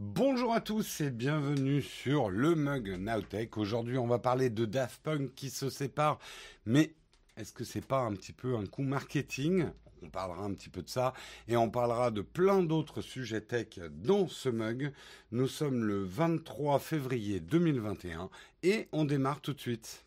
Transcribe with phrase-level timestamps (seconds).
[0.00, 3.56] Bonjour à tous et bienvenue sur le Mug Nowtech.
[3.56, 6.20] Aujourd'hui, on va parler de Daft Punk qui se sépare.
[6.66, 6.94] Mais
[7.36, 9.64] est-ce que c'est pas un petit peu un coup marketing?
[10.00, 11.14] On parlera un petit peu de ça
[11.48, 14.92] et on parlera de plein d'autres sujets tech dans ce mug.
[15.32, 18.30] Nous sommes le 23 février 2021
[18.62, 20.04] et on démarre tout de suite.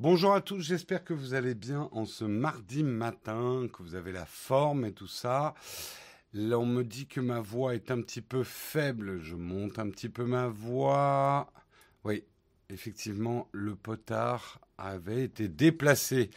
[0.00, 4.12] Bonjour à tous, j'espère que vous allez bien en ce mardi matin, que vous avez
[4.12, 5.52] la forme et tout ça.
[6.32, 9.90] Là, on me dit que ma voix est un petit peu faible, je monte un
[9.90, 11.52] petit peu ma voix.
[12.04, 12.24] Oui,
[12.70, 16.30] effectivement, le potard avait été déplacé.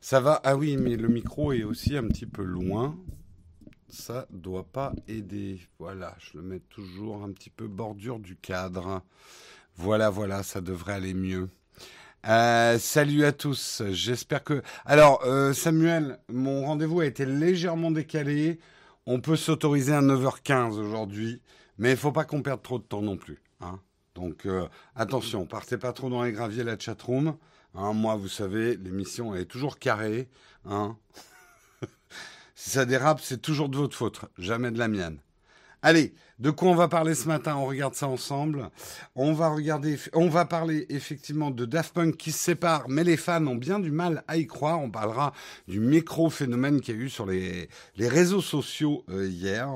[0.00, 0.40] Ça va?
[0.42, 2.98] Ah oui, mais le micro est aussi un petit peu loin.
[3.90, 5.60] Ça doit pas aider.
[5.78, 9.02] Voilà, je le mets toujours un petit peu bordure du cadre.
[9.76, 11.50] Voilà, voilà, ça devrait aller mieux.
[12.28, 13.82] Euh, salut à tous.
[13.90, 14.62] J'espère que.
[14.84, 18.60] Alors, euh, Samuel, mon rendez-vous a été légèrement décalé.
[19.06, 21.40] On peut s'autoriser à 9h15 aujourd'hui,
[21.78, 23.42] mais il faut pas qu'on perde trop de temps non plus.
[23.60, 23.80] Hein.
[24.14, 27.36] Donc, euh, attention, partez pas trop dans les graviers la chatroom.
[27.74, 30.28] Hein, moi, vous savez, l'émission est toujours carrée.
[30.66, 30.96] Hein.
[32.54, 35.18] si ça dérape, c'est toujours de votre faute, jamais de la mienne.
[35.82, 37.56] Allez, de quoi on va parler ce matin?
[37.56, 38.68] On regarde ça ensemble.
[39.14, 43.16] On va regarder, on va parler effectivement de Daft Punk qui se sépare, mais les
[43.16, 44.78] fans ont bien du mal à y croire.
[44.78, 45.32] On parlera
[45.68, 49.70] du micro-phénomène qu'il y a eu sur les, réseaux sociaux euh, hier.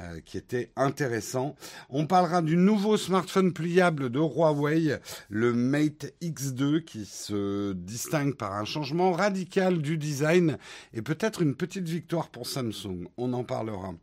[0.00, 1.54] Euh, qui était intéressant.
[1.88, 4.98] On parlera du nouveau smartphone pliable de Huawei,
[5.28, 10.58] le Mate X2, qui se distingue par un changement radical du design
[10.94, 13.06] et peut-être une petite victoire pour Samsung.
[13.16, 13.94] On en parlera.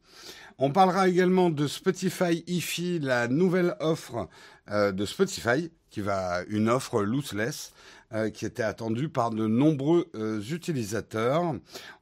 [0.64, 4.30] On parlera également de Spotify IFI, la nouvelle offre
[4.70, 7.73] euh, de Spotify, qui va une offre looseless,
[8.14, 11.55] euh, qui était attendue par de nombreux euh, utilisateurs.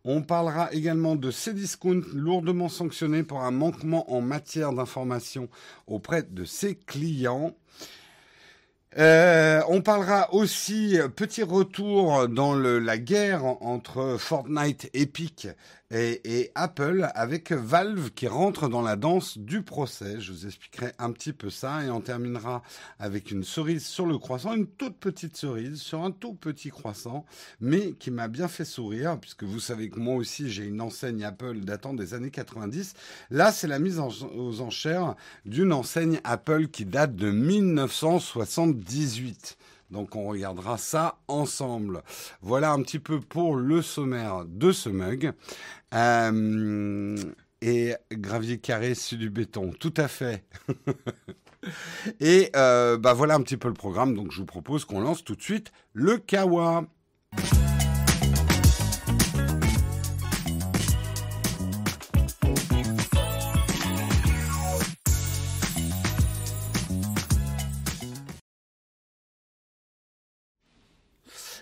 [0.03, 5.47] On parlera également de Cdiscount, lourdement sanctionné pour un manquement en matière d'information
[5.87, 7.55] auprès de ses clients.
[8.97, 15.47] On parlera aussi petit retour dans la guerre entre Fortnite, Epic
[15.91, 20.19] et, Apple avec Valve qui rentre dans la danse du procès.
[20.19, 22.61] Je vous expliquerai un petit peu ça et on terminera
[22.99, 27.25] avec une cerise sur le croissant, une toute petite cerise sur un tout petit croissant,
[27.59, 31.23] mais qui m'a bien fait sourire puisque vous savez que moi aussi j'ai une enseigne
[31.23, 32.93] Apple datant des années 90.
[33.31, 39.57] Là, c'est la mise aux enchères d'une enseigne Apple qui date de 1978.
[39.91, 42.03] Donc on regardera ça ensemble.
[42.41, 45.31] Voilà un petit peu pour le sommaire de ce mug.
[45.93, 47.17] Euh,
[47.61, 50.45] et gravier carré sur du béton, tout à fait.
[52.19, 54.15] et euh, bah voilà un petit peu le programme.
[54.15, 56.85] Donc je vous propose qu'on lance tout de suite le Kawa.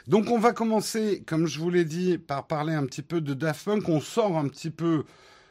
[0.07, 3.34] Donc on va commencer, comme je vous l'ai dit, par parler un petit peu de
[3.34, 3.90] Daft Punk.
[3.90, 5.03] On sort un petit peu.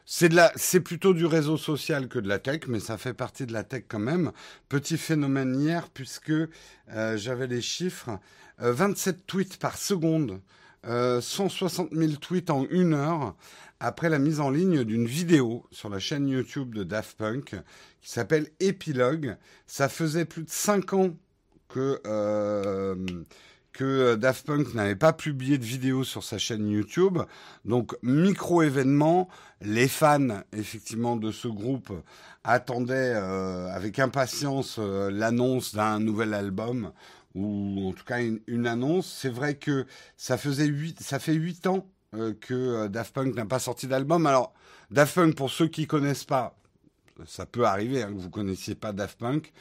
[0.07, 3.65] C'est plutôt du réseau social que de la tech, mais ça fait partie de la
[3.65, 4.33] tech quand même.
[4.71, 8.19] Petit phénomène hier puisque euh, j'avais les chiffres
[8.59, 10.41] 27 euh, tweets par seconde,
[10.85, 13.35] 160 euh, 000 tweets en une heure
[13.79, 17.57] après la mise en ligne d'une vidéo sur la chaîne YouTube de Daft Punk
[18.01, 19.37] qui s'appelle Epilogue.
[19.67, 21.11] Ça faisait plus de 5 ans
[21.69, 22.01] que
[23.77, 27.19] que euh, Daft Punk n'avait pas publié de vidéo sur sa chaîne YouTube.
[27.67, 29.29] Donc, micro-événement,
[29.61, 31.93] les fans, effectivement, de ce groupe
[32.43, 36.93] attendaient euh, avec impatience euh, l'annonce d'un nouvel album
[37.35, 39.15] ou en tout cas une, annonce.
[39.21, 39.85] C'est vrai que
[40.17, 41.87] ça faisait huit, ça fait huit ans
[42.41, 44.25] que Daft Punk n'a pas sorti d'album.
[44.25, 44.55] Alors,
[44.91, 46.57] Daft Punk, pour ceux qui connaissent pas,
[47.25, 49.53] ça peut arriver hein, que vous connaissiez pas Daft Punk.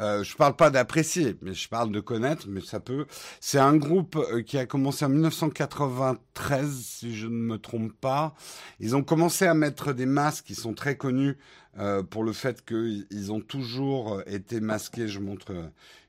[0.00, 3.06] Euh, je parle pas d'apprécier, mais je parle de connaître, mais ça peut.
[3.40, 8.34] C'est un groupe euh, qui a commencé en 1993, si je ne me trompe pas.
[8.78, 11.36] Ils ont commencé à mettre des masques qui sont très connus
[11.78, 15.08] euh, pour le fait qu'ils ont toujours euh, été masqués.
[15.08, 15.52] Je montre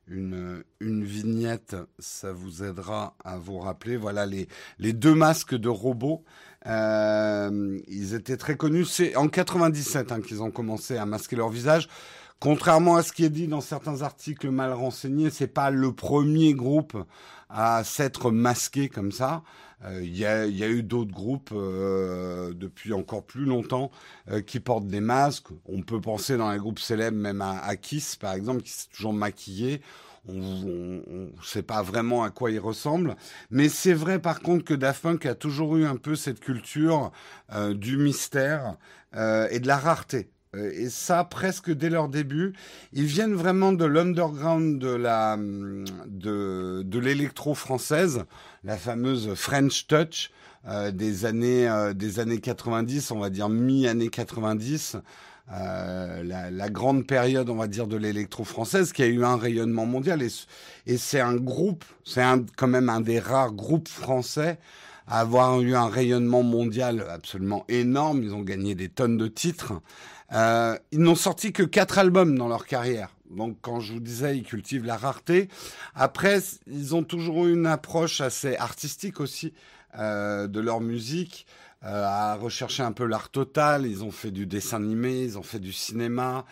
[0.10, 3.98] une, une vignette, ça vous aidera à vous rappeler.
[3.98, 4.48] Voilà les,
[4.80, 6.24] les deux masques de robots.
[6.66, 8.86] Euh, ils étaient très connus.
[8.86, 11.88] C'est en 97 hein, qu'ils ont commencé à masquer leur visage.
[12.40, 16.54] Contrairement à ce qui est dit dans certains articles mal renseignés, c'est pas le premier
[16.54, 16.98] groupe
[17.50, 19.44] à s'être masqué comme ça.
[20.02, 23.92] Il y, a, eu d'autres groupes depuis encore plus longtemps
[24.46, 25.48] qui portent des masques.
[25.66, 28.90] On peut penser dans les groupes célèbres même à, à Kiss par exemple qui s'est
[28.92, 29.82] toujours maquillé
[30.28, 33.16] on ne sait pas vraiment à quoi il ressemble.
[33.50, 37.12] Mais c'est vrai par contre que Daft Punk a toujours eu un peu cette culture
[37.54, 38.76] euh, du mystère
[39.16, 40.30] euh, et de la rareté.
[40.56, 42.54] Euh, et ça, presque dès leur début,
[42.94, 48.24] ils viennent vraiment de l'underground de la de, de l'électro française,
[48.64, 50.32] la fameuse French Touch
[50.92, 54.98] des années des années 90, on va dire mi années 90.
[55.52, 59.36] Euh, la, la, grande période, on va dire, de l'électro française, qui a eu un
[59.36, 60.22] rayonnement mondial.
[60.22, 60.30] Et,
[60.86, 62.24] et c'est un groupe, c'est
[62.56, 64.60] quand même un des rares groupes français
[65.08, 68.22] à avoir eu un rayonnement mondial absolument énorme.
[68.22, 69.74] Ils ont gagné des tonnes de titres.
[70.34, 73.16] Euh, ils n'ont sorti que quatre albums dans leur carrière.
[73.32, 75.50] Donc, quand je vous disais, ils cultivent la rareté.
[75.96, 79.54] Après, ils ont toujours eu une approche assez artistique aussi
[79.98, 81.46] euh, de leur musique.
[81.86, 83.86] Euh, à rechercher un peu l'art total.
[83.86, 86.44] Ils ont fait du dessin animé, ils ont fait du cinéma.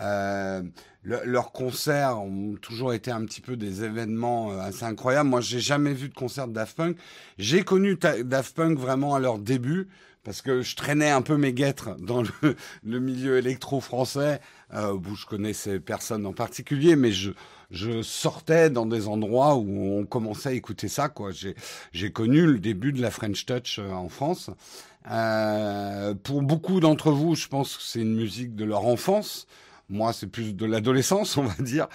[0.00, 0.62] Euh,
[1.02, 5.28] leurs concerts ont toujours été un petit peu des événements euh, assez incroyables.
[5.28, 6.96] Moi, j'ai jamais vu de concert de Daft Punk.
[7.36, 9.88] J'ai connu Daft Punk vraiment à leur début
[10.26, 12.20] parce que je traînais un peu mes guêtres dans
[12.82, 14.40] le, milieu électro français,
[14.74, 17.30] euh, où je connaissais personne en particulier, mais je,
[17.70, 21.08] je sortais dans des endroits où on commençait à écouter ça.
[21.08, 21.30] Quoi.
[21.30, 24.50] J'ai, connu le début de la French Touch euh, en France.
[25.12, 29.46] Euh, pour beaucoup d'entre vous, je pense que c'est une musique de leur enfance.
[29.88, 31.86] Moi, c'est plus de l'adolescence, on va dire.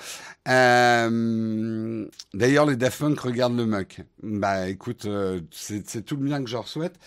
[0.48, 4.02] Euh, D'ailleurs, les Daft Punk regardent le muck.
[4.24, 6.98] Bah, écoute, euh, c'est tout le bien que je leur souhaite.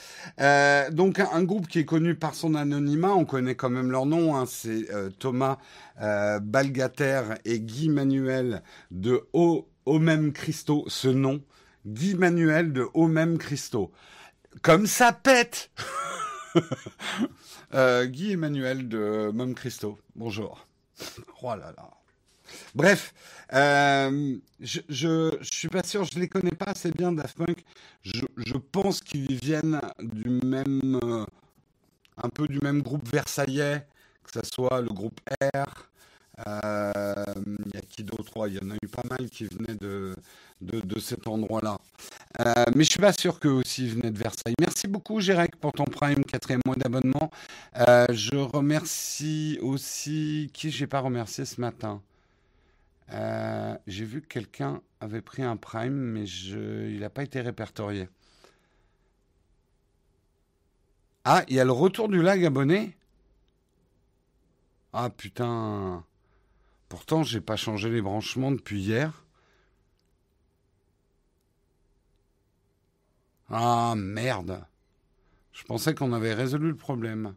[0.41, 4.05] Euh, donc, un, groupe qui est connu par son anonymat, on connaît quand même leur
[4.05, 4.37] nom.
[4.37, 4.87] Hein, c'est
[5.19, 5.59] Thomas
[5.99, 10.85] Balgater et Guy Manuel de Haut même Christo.
[10.89, 11.43] Ce nom,
[11.87, 13.91] Guy Manuel de Haut même Christo.
[14.61, 15.71] Comme ça pète.
[17.73, 19.99] Guy Emmanuel de Mom Christo.
[20.15, 20.69] Bonjour.
[21.43, 21.91] Oh là là.
[22.75, 23.15] Bref,
[23.53, 27.65] euh, je, je, suis pas sûr, je les connais pas assez bien Daft Punk.
[28.03, 31.25] Je, je pense qu'ils viennent du même, euh,
[32.23, 33.87] un peu du même groupe versaillais,
[34.25, 35.21] que ce soit le groupe
[35.55, 35.91] R.
[36.47, 37.25] Euh,
[37.67, 38.49] il y a qui d'autre?
[38.49, 40.17] Il y en a eu pas mal qui venaient de,
[40.61, 41.79] de, de cet endroit-là.
[42.41, 44.55] Euh, mais je suis pas sûr qu'eux aussi venaient de Versailles.
[44.59, 47.31] Merci beaucoup, Gérec, pour ton Prime, quatrième mois d'abonnement.
[47.77, 52.03] Euh, je remercie aussi qui j'ai pas remercié ce matin?
[53.13, 58.09] Euh, j'ai vu que quelqu'un avait pris un Prime, mais il n'a pas été répertorié.
[61.25, 62.97] Ah, il y a le retour du lag abonné?
[64.93, 66.05] Ah putain.
[66.95, 69.25] Pourtant, j'ai pas changé les branchements depuis hier.
[73.51, 74.65] Ah merde.
[75.51, 77.35] Je pensais qu'on avait résolu le problème.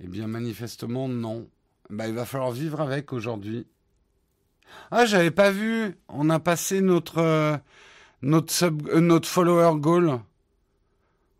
[0.00, 1.50] Eh bien manifestement non.
[1.90, 3.66] Bah il va falloir vivre avec aujourd'hui.
[4.90, 5.98] Ah j'avais pas vu.
[6.08, 7.58] On a passé notre euh,
[8.24, 10.18] euh, notre follower goal.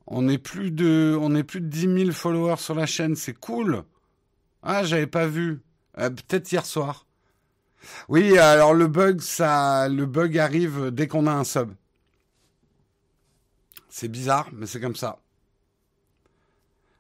[0.07, 3.17] On est plus de on est plus de 10 000 followers sur la chaîne.
[3.17, 3.85] C'est cool.
[4.63, 5.63] Ah j'avais pas vu.
[5.97, 7.07] Euh, peut-être hier soir.
[8.09, 11.73] Oui alors le bug ça le bug arrive dès qu'on a un sub.
[13.89, 15.19] C'est bizarre, mais c'est comme ça.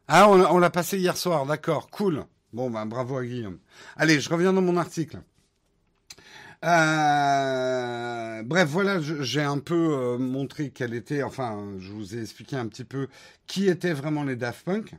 [0.09, 2.27] Ah, on, l'a passé hier soir, d'accord, cool.
[2.53, 3.59] Bon, ben bravo à Guillaume.
[3.97, 5.23] Allez, je reviens dans mon article.
[6.65, 12.57] Euh, bref, voilà, j'ai un peu euh, montré quelle était, enfin, je vous ai expliqué
[12.57, 13.09] un petit peu
[13.47, 14.95] qui étaient vraiment les Daft Punk.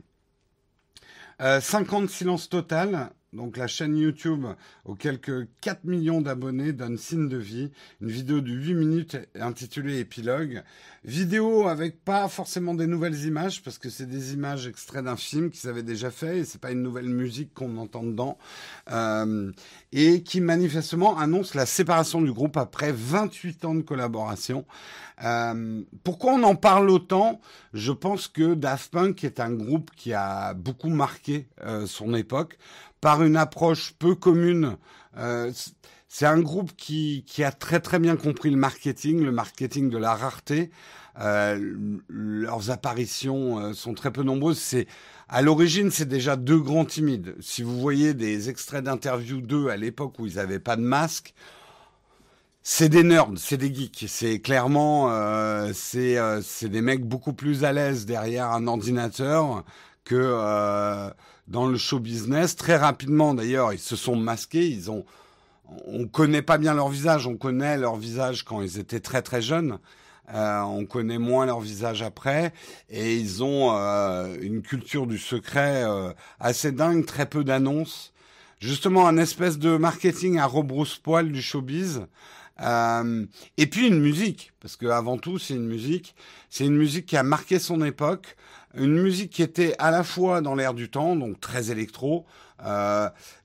[1.40, 4.46] Euh, 50 silence total, donc la chaîne YouTube
[4.84, 7.70] aux quelques 4 millions d'abonnés donne signe de vie.
[8.00, 10.62] Une vidéo de 8 minutes intitulée Épilogue.
[11.04, 15.50] Vidéo avec pas forcément des nouvelles images parce que c'est des images extraits d'un film
[15.50, 18.38] qu'ils avaient déjà fait et c'est pas une nouvelle musique qu'on entend dedans.
[18.90, 19.50] Euh,
[19.92, 24.64] et qui manifestement annonce la séparation du groupe après 28 ans de collaboration.
[25.22, 27.40] Euh, pourquoi on en parle autant?
[27.72, 32.58] Je pense que Daft Punk est un groupe qui a beaucoup marqué euh, son époque
[33.04, 34.78] par une approche peu commune.
[35.18, 35.52] Euh,
[36.08, 40.14] c'est un groupe qui, a très très bien compris le marketing, le marketing de la
[40.14, 40.70] rareté.
[41.20, 44.58] Euh, leurs apparitions euh, sont très peu nombreuses.
[44.58, 44.86] C'est
[45.28, 47.36] à l'origine, c'est déjà deux grands timides.
[47.40, 51.34] Si vous voyez des extraits d'interviews d'eux à l'époque où ils n'avaient pas de masque,
[52.62, 54.06] c'est des nerds, c'est des geeks.
[54.08, 59.62] C'est clairement, euh, c'est des mecs beaucoup plus à l'aise derrière un ordinateur
[60.04, 61.12] que
[61.48, 62.56] dans le show business.
[62.56, 64.68] Très rapidement, d'ailleurs, ils se sont masqués.
[64.68, 65.04] Ils ont,
[65.86, 67.26] on connaît pas bien leur visage.
[67.26, 69.78] On connaît leur visage quand ils étaient très très jeunes.
[70.32, 72.54] Euh, on connaît moins leur visage après,
[72.88, 78.12] et ils ont euh, une culture du secret euh, assez dingue, très peu d'annonces.
[78.58, 82.06] Justement, un espèce de marketing à rebrousse-poil du showbiz.
[83.58, 86.14] et puis une musique, parce que avant tout, c'est une musique.
[86.48, 88.36] C'est une musique qui a marqué son époque,
[88.76, 92.26] une musique qui était à la fois dans l'air du temps, donc très électro.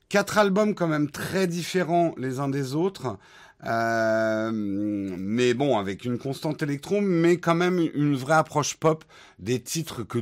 [0.09, 3.17] quatre albums quand même très différents les uns des autres.
[3.65, 9.03] Euh, mais bon, avec une constante électro, mais quand même une vraie approche pop
[9.37, 10.19] des titres que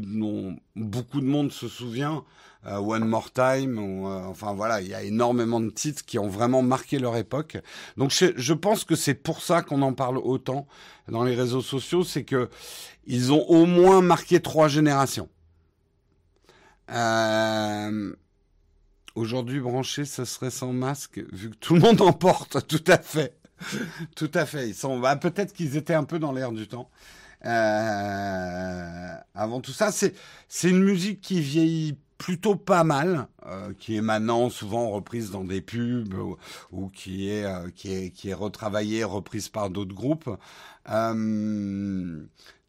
[0.75, 2.23] beaucoup de monde se souvient.
[2.65, 6.27] Euh, One More Time, euh, enfin voilà, il y a énormément de titres qui ont
[6.27, 7.57] vraiment marqué leur époque.
[7.95, 10.67] Donc je pense que c'est pour ça qu'on en parle autant
[11.07, 12.49] dans les réseaux sociaux, c'est que
[13.07, 15.29] ils ont au moins marqué trois générations.
[16.91, 18.13] Euh,
[19.17, 22.99] Aujourd'hui, branché, ce serait sans masque, vu que tout le monde en porte, tout à
[22.99, 23.35] fait.
[24.15, 24.71] tout à fait.
[25.01, 26.91] Bah, peut-être qu'ils étaient un peu dans l'air du temps.
[27.43, 30.13] Euh, avant tout ça, c'est,
[30.63, 35.61] une musique qui vieillit plutôt pas mal, euh, qui est maintenant souvent reprise dans des
[35.61, 36.13] pubs
[36.71, 37.43] ou, qui est
[38.35, 40.29] retravaillée, reprise par d'autres groupes.
[40.89, 42.23] Euh,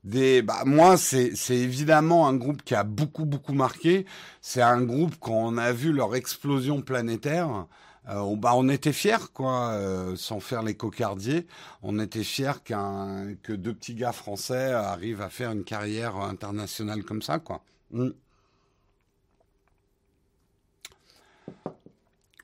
[0.05, 4.07] bah, moi, c'est, évidemment un groupe qui a beaucoup, beaucoup marqué.
[4.41, 7.67] C'est un groupe, quand on a vu leur explosion planétaire,
[8.09, 11.47] euh, bah, on était fiers, quoi, euh, sans faire les cocardiers.
[11.83, 17.05] On était fiers qu'un, que deux petits gars français arrivent à faire une carrière internationale
[17.05, 17.63] comme ça, quoi.
[17.91, 18.11] Mm.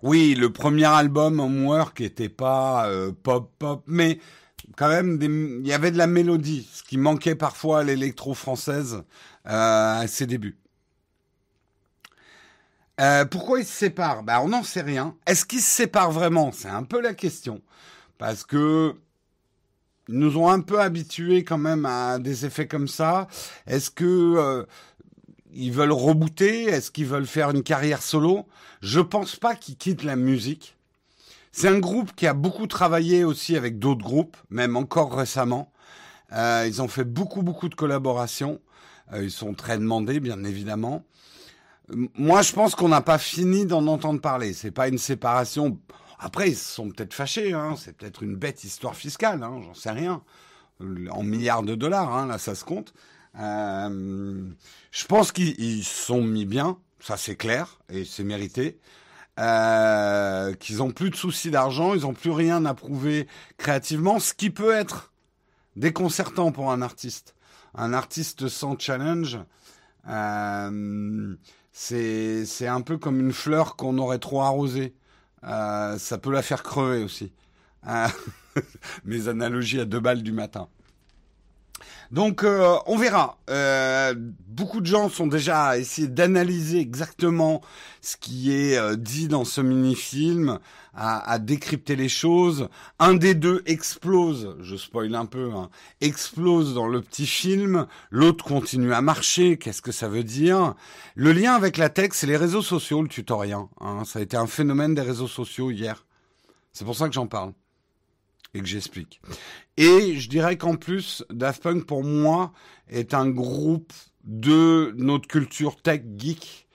[0.02, 4.18] Oui, le premier album, Homework, était pas euh, pop pop, mais
[4.76, 9.02] quand même, il y avait de la mélodie, ce qui manquait parfois à l'électro française
[9.46, 10.58] euh, à ses débuts.
[13.00, 14.22] Euh, pourquoi ils se séparent?
[14.22, 15.16] Ben, On n'en sait rien.
[15.26, 16.52] Est-ce qu'ils se séparent vraiment?
[16.52, 17.60] C'est un peu la question.
[18.18, 18.94] Parce que
[20.08, 23.26] ils nous ont un peu habitués quand même à des effets comme ça.
[23.66, 24.64] Est-ce que euh,
[25.52, 26.64] ils veulent rebooter?
[26.64, 28.46] Est-ce qu'ils veulent faire une carrière solo?
[28.82, 30.76] Je pense pas qu'ils quittent la musique.
[31.56, 35.70] C'est un groupe qui a beaucoup travaillé aussi avec d'autres groupes, même encore récemment.
[36.32, 38.60] Euh, ils ont fait beaucoup, beaucoup de collaborations.
[39.12, 41.04] Euh, ils sont très demandés, bien évidemment.
[42.16, 44.52] Moi, je pense qu'on n'a pas fini d'en entendre parler.
[44.52, 45.78] C'est pas une séparation.
[46.18, 47.52] Après, ils sont peut-être fâchés.
[47.52, 47.76] Hein.
[47.78, 49.44] C'est peut-être une bête histoire fiscale.
[49.44, 49.60] Hein.
[49.64, 50.24] J'en sais rien.
[51.12, 52.94] En milliards de dollars, hein, là, ça se compte.
[53.38, 54.50] Euh,
[54.90, 56.78] je pense qu'ils se sont mis bien.
[56.98, 58.80] Ça, c'est clair et c'est mérité
[59.40, 63.26] euh, qu'ils ont plus de soucis d'argent, ils ont plus rien à prouver
[63.56, 65.12] créativement, ce qui peut être
[65.76, 67.34] déconcertant pour un artiste.
[67.74, 69.38] Un artiste sans challenge,
[70.08, 71.34] euh,
[71.72, 74.94] c'est un peu comme une fleur qu'on aurait trop arrosée.
[75.44, 77.32] Euh, ça peut la faire crever aussi.
[77.88, 78.06] Euh,
[79.04, 80.68] mes analogies à deux balles du matin.
[82.14, 83.38] Donc euh, on verra.
[83.50, 84.14] Euh,
[84.46, 87.60] beaucoup de gens sont déjà à essayer d'analyser exactement
[88.02, 90.60] ce qui est euh, dit dans ce mini-film,
[90.94, 92.68] à, décrypter les choses.
[93.00, 97.88] Un des deux explose, je spoil un peu, hein, explose dans le petit film.
[98.10, 99.56] L'autre continue à marcher.
[99.56, 100.74] Qu'est-ce que ça veut dire?
[101.16, 103.58] Le lien avec la tech, c'est les réseaux sociaux, le tutoriel.
[103.80, 104.04] Hein.
[104.04, 106.06] Ça a été un phénomène des réseaux sociaux hier.
[106.72, 107.54] C'est pour ça que j'en parle
[108.54, 109.20] et que j'explique.
[109.76, 112.52] Et je dirais qu'en plus, Daft Punk, pour moi,
[112.88, 113.92] est un groupe
[114.24, 116.68] de notre culture tech geek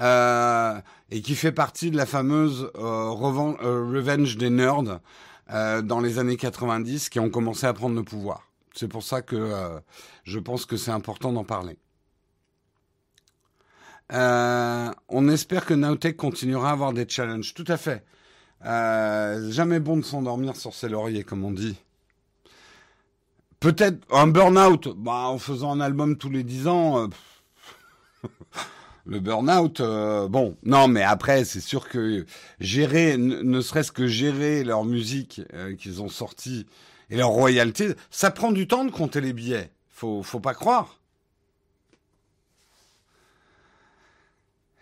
[0.00, 5.00] euh, et qui fait partie de la fameuse euh, euh Revenge des nerds
[5.52, 8.48] euh, dans les années 90 qui ont commencé à prendre le pouvoir.
[8.74, 9.78] C'est pour ça que euh,
[10.24, 11.78] je pense que c'est important d'en parler.
[14.10, 17.54] on espère que Nowtech continuera à avoir des challenges.
[17.54, 18.04] Tout à fait.
[18.64, 21.76] Euh, jamais bon de s'endormir sur ses lauriers, comme on dit.
[23.60, 27.08] Peut-être un burn-out, bah, en faisant un album tous les dix ans.
[28.24, 28.28] Euh,
[29.06, 32.24] le burn-out, euh, bon, non, mais après, c'est sûr que
[32.60, 35.42] gérer, ne, serait-ce que gérer leur musique
[35.78, 36.66] qu'ils ont sortie
[37.10, 39.70] et leur royauté, ça prend du temps de compter les billets.
[39.90, 40.98] Faut, faut pas croire.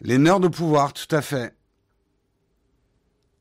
[0.00, 1.54] Les nerfs de pouvoir, tout à fait.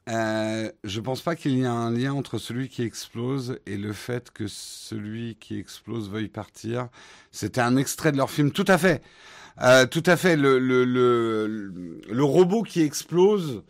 [0.09, 3.93] Euh, je pense pas qu'il y ait un lien entre celui qui explose et le
[3.93, 6.89] fait que celui qui explose veuille partir.
[7.31, 8.51] C'était un extrait de leur film.
[8.51, 9.03] Tout à fait.
[9.61, 10.35] Euh, tout à fait.
[10.37, 13.63] Le, robot qui explose,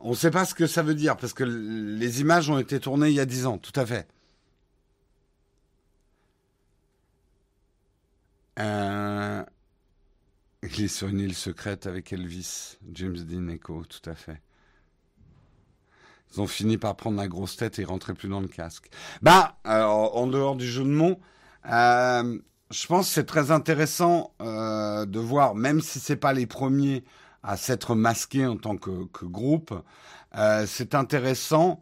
[0.00, 2.78] on ne sait pas ce que ça veut dire parce que les images ont été
[2.80, 3.58] tournées il y a dix ans.
[3.58, 4.06] Tout à fait.
[8.58, 9.42] Euh,
[10.62, 14.40] il est sur une île secrète avec Elvis, James Dean Echo, tout à fait.
[16.34, 18.88] Ils ont fini par prendre la grosse tête et rentrer plus dans le casque.
[19.20, 21.18] Bah, en dehors du jeu de mots,
[21.66, 22.38] Euh,
[22.70, 27.04] je pense que c'est très intéressant euh, de voir, même si c'est pas les premiers
[27.42, 29.74] à s'être masqués en tant que, groupe,
[30.36, 31.80] euh, c'est intéressant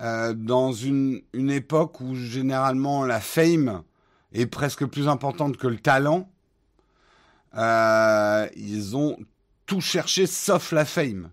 [0.00, 3.84] dans une, une époque où généralement la fame
[4.32, 6.28] est presque plus importante que le talent.
[7.54, 9.16] Ils ont
[9.66, 11.30] tout cherché sauf la fame.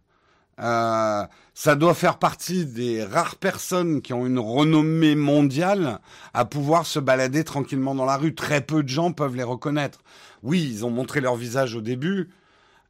[0.59, 5.99] Euh, ça doit faire partie des rares personnes qui ont une renommée mondiale
[6.33, 8.35] à pouvoir se balader tranquillement dans la rue.
[8.35, 9.99] Très peu de gens peuvent les reconnaître.
[10.43, 12.29] Oui, ils ont montré leur visage au début,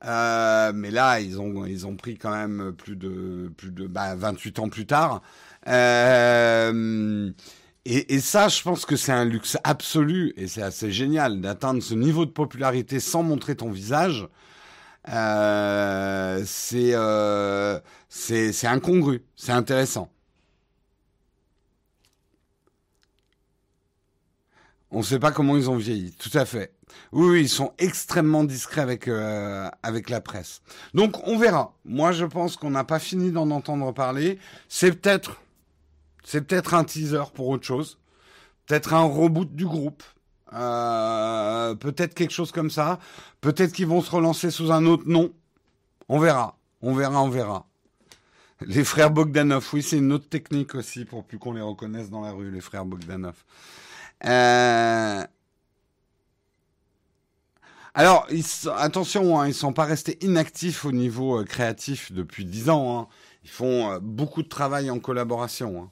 [0.06, 4.15] euh, mais là, ils ont, ils ont pris quand même plus de, plus de bah,
[4.15, 5.22] 28 ans plus tard.
[5.68, 7.32] Euh,
[7.86, 11.96] et, ça, je pense que c'est un luxe absolu et c'est assez génial d'atteindre ce
[11.96, 14.27] niveau de popularité sans montrer ton visage.
[15.10, 17.79] Euh, c'est euh,
[18.10, 20.12] c'est incongru, c'est intéressant.
[24.91, 26.74] On ne sait pas comment ils ont vieilli, tout à fait.
[27.13, 30.62] Oui, oui ils sont extrêmement discrets avec euh, avec la presse.
[30.93, 31.74] Donc on verra.
[31.86, 34.38] Moi, je pense qu'on n'a pas fini d'en entendre parler.
[34.67, 35.41] C'est peut-être
[36.24, 37.98] c'est peut-être un teaser pour autre chose.
[38.67, 40.03] Peut-être un reboot du groupe.
[40.53, 43.00] Euh, peut-être quelque chose comme ça.
[43.39, 45.31] Peut-être qu'ils vont se relancer sous un autre nom.
[46.10, 46.58] On verra.
[46.81, 47.67] On verra, on verra.
[48.62, 52.22] Les frères Bogdanov, oui, c'est une autre technique aussi pour plus qu'on les reconnaisse dans
[52.22, 53.36] la rue, les frères Bogdanov.
[54.25, 55.24] Euh...
[57.93, 58.46] Alors, ils,
[58.77, 63.00] attention, hein, ils sont pas restés inactifs au niveau euh, créatif depuis dix ans.
[63.00, 63.08] Hein.
[63.43, 65.84] Ils font beaucoup de travail en collaboration.
[65.84, 65.91] Hein.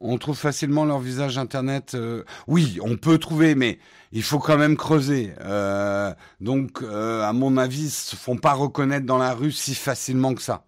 [0.00, 1.94] On trouve facilement leur visage internet.
[1.94, 3.78] Euh, oui, on peut trouver, mais
[4.12, 5.32] il faut quand même creuser.
[5.40, 9.74] Euh, donc, euh, à mon avis, ils se font pas reconnaître dans la rue si
[9.74, 10.64] facilement que ça.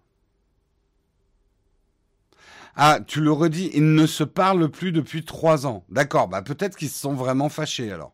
[2.75, 5.83] Ah, tu le redis, ils ne se parlent plus depuis trois ans.
[5.89, 8.13] D'accord, bah peut-être qu'ils se sont vraiment fâchés alors.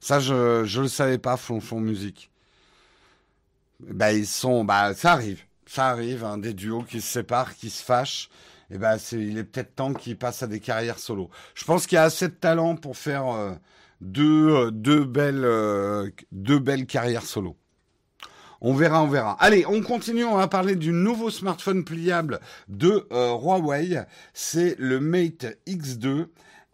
[0.00, 2.30] Ça, je je le savais pas, Flonchon Musique.
[3.80, 7.70] Bah ils sont, bah ça arrive, ça arrive, hein, des duos qui se séparent, qui
[7.70, 8.28] se fâchent
[8.70, 11.30] eh ben, c'est, il est peut-être temps qu'il passe à des carrières solo.
[11.54, 13.52] Je pense qu'il y a assez de talent pour faire euh,
[14.00, 17.56] deux, euh, deux, belles, euh, deux belles carrières solo.
[18.60, 19.36] On verra, on verra.
[19.40, 20.24] Allez, on continue.
[20.24, 24.04] On va parler du nouveau smartphone pliable de Huawei.
[24.34, 26.26] C'est le Mate X2.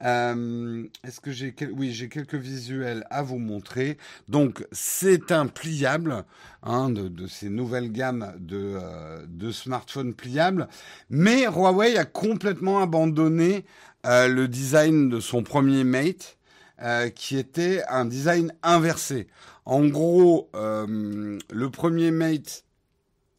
[0.04, 3.96] Euh, Est-ce que j'ai oui j'ai quelques visuels à vous montrer.
[4.28, 6.24] Donc c'est un pliable
[6.62, 10.68] hein, de, de, ces nouvelles gammes de, euh, de smartphones pliables,
[11.08, 13.64] mais Huawei a complètement abandonné
[14.04, 16.36] euh, le design de son premier Mate,
[16.82, 19.26] euh, qui était un design inversé.
[19.64, 22.64] En gros, euh, le premier Mate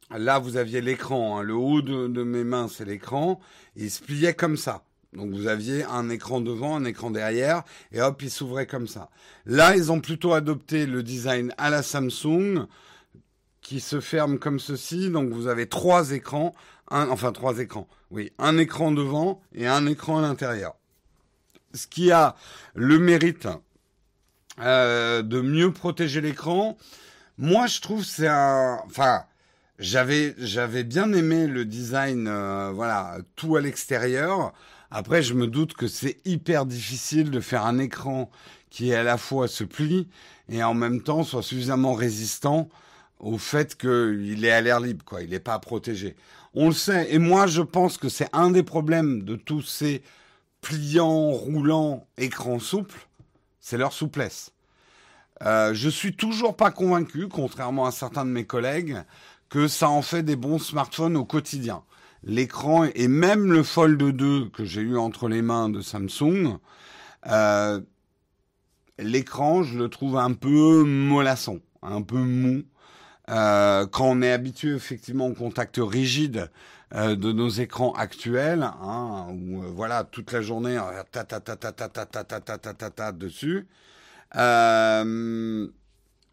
[0.10, 1.40] Là, vous aviez l'écran.
[1.40, 1.44] Hein.
[1.44, 3.40] Le haut de, de mes mains, c'est l'écran.
[3.76, 4.87] Il se pliait comme ça.
[5.14, 9.10] Donc vous aviez un écran devant, un écran derrière, et hop, il s'ouvrait comme ça.
[9.46, 12.68] Là, ils ont plutôt adopté le design à la Samsung,
[13.62, 15.10] qui se ferme comme ceci.
[15.10, 16.54] Donc vous avez trois écrans,
[16.90, 20.76] enfin trois écrans, oui, un écran devant et un écran à l'intérieur.
[21.74, 22.36] Ce qui a
[22.76, 23.48] le mérite
[24.60, 26.78] euh, de mieux protéger l'écran.
[27.38, 29.24] Moi, je trouve c'est un, enfin,
[29.80, 34.54] j'avais j'avais bien aimé le design, euh, voilà, tout à l'extérieur.
[34.92, 38.30] Après, je me doute que c'est hyper difficile de faire un écran
[38.70, 40.08] qui à la fois se plie
[40.50, 42.70] et en même temps soit suffisamment résistant
[43.20, 45.24] au fait qu'il est à l'air libre, quoi.
[45.24, 46.16] Il n'est pas protégé.
[46.54, 47.14] On le sait.
[47.14, 50.04] Et moi, je pense que c'est un des problèmes de tous ces
[50.62, 53.08] pliants, roulants, écrans souples,
[53.60, 54.52] c'est leur souplesse.
[55.44, 58.98] Euh, je suis toujours pas convaincu, contrairement à certains de mes collègues,
[59.50, 61.84] que ça en fait des bons smartphones au quotidien
[62.28, 66.58] l'écran et même le Fold 2 que j'ai eu entre les mains de Samsung,
[67.28, 67.82] euh,
[69.00, 72.64] l'écran, je le trouve un peu mollasson, un peu mou.
[73.30, 76.50] Euh, quand on est habitué effectivement au contact rigide
[76.96, 80.80] euh, de nos écrans actuels, hein, où euh, voilà toute la journée
[81.12, 81.56] ta ta ta
[82.90, 83.68] ta dessus.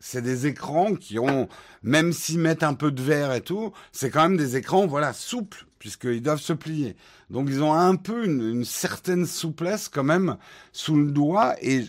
[0.00, 1.48] C'est des écrans qui ont,
[1.82, 5.12] même s'ils mettent un peu de verre et tout, c'est quand même des écrans, voilà,
[5.12, 6.96] souples, puisqu'ils doivent se plier.
[7.30, 10.36] Donc ils ont un peu une, une, certaine souplesse quand même
[10.72, 11.84] sous le doigt, et,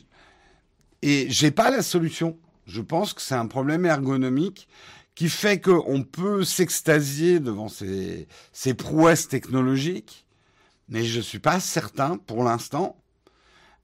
[1.02, 2.38] et j'ai pas la solution.
[2.68, 4.68] Je pense que c'est un problème ergonomique
[5.14, 10.26] qui fait qu'on peut s'extasier devant ces, ces prouesses technologiques,
[10.90, 12.98] mais je suis pas certain pour l'instant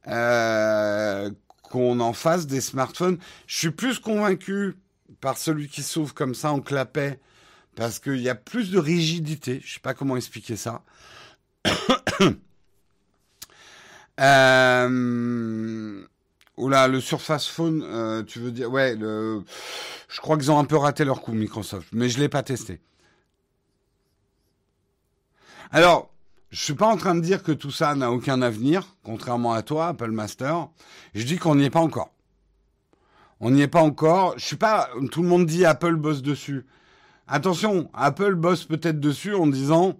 [0.08, 1.30] euh,
[1.72, 3.18] qu'on en fasse des smartphones.
[3.48, 4.76] Je suis plus convaincu
[5.22, 7.20] par celui qui s'ouvre comme ça en clapet,
[7.76, 9.62] parce qu'il y a plus de rigidité.
[9.64, 10.84] Je sais pas comment expliquer ça.
[14.20, 16.06] euh,
[16.58, 19.44] oula, le Surface Phone, euh, tu veux dire Ouais, le,
[20.10, 22.82] je crois qu'ils ont un peu raté leur coup, Microsoft, mais je l'ai pas testé.
[25.72, 26.12] Alors,
[26.52, 29.62] je suis pas en train de dire que tout ça n'a aucun avenir, contrairement à
[29.62, 30.68] toi, Apple Master.
[31.16, 32.14] Je dis qu'on n'y est pas encore.
[33.40, 34.38] On n'y est pas encore.
[34.38, 34.90] Je suis pas.
[35.12, 36.66] Tout le monde dit Apple bosse dessus.
[37.28, 39.98] Attention, Apple bosse peut-être dessus en disant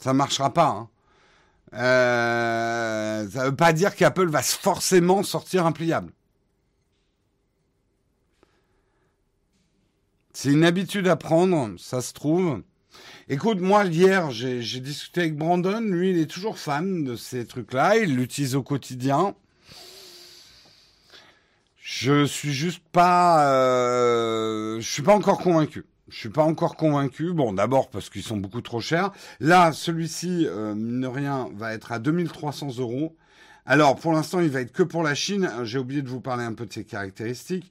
[0.00, 0.66] ça marchera pas.
[0.66, 0.88] Hein.
[1.74, 6.12] Euh, ça veut pas dire qu'Apple va forcément sortir un pliable.
[10.32, 12.62] C'est une habitude à prendre, ça se trouve.
[13.28, 15.80] Écoute, moi hier, j'ai discuté avec Brandon.
[15.80, 17.96] Lui, il est toujours fan de ces trucs-là.
[17.98, 19.36] Il l'utilise au quotidien.
[21.76, 25.84] Je suis juste pas, euh, je suis pas encore convaincu.
[26.08, 27.32] Je suis pas encore convaincu.
[27.32, 29.12] Bon, d'abord parce qu'ils sont beaucoup trop chers.
[29.38, 33.16] Là, celui-ci, euh, mine rien, va être à 2300 euros.
[33.66, 35.48] Alors, pour l'instant, il va être que pour la Chine.
[35.62, 37.70] J'ai oublié de vous parler un peu de ses caractéristiques.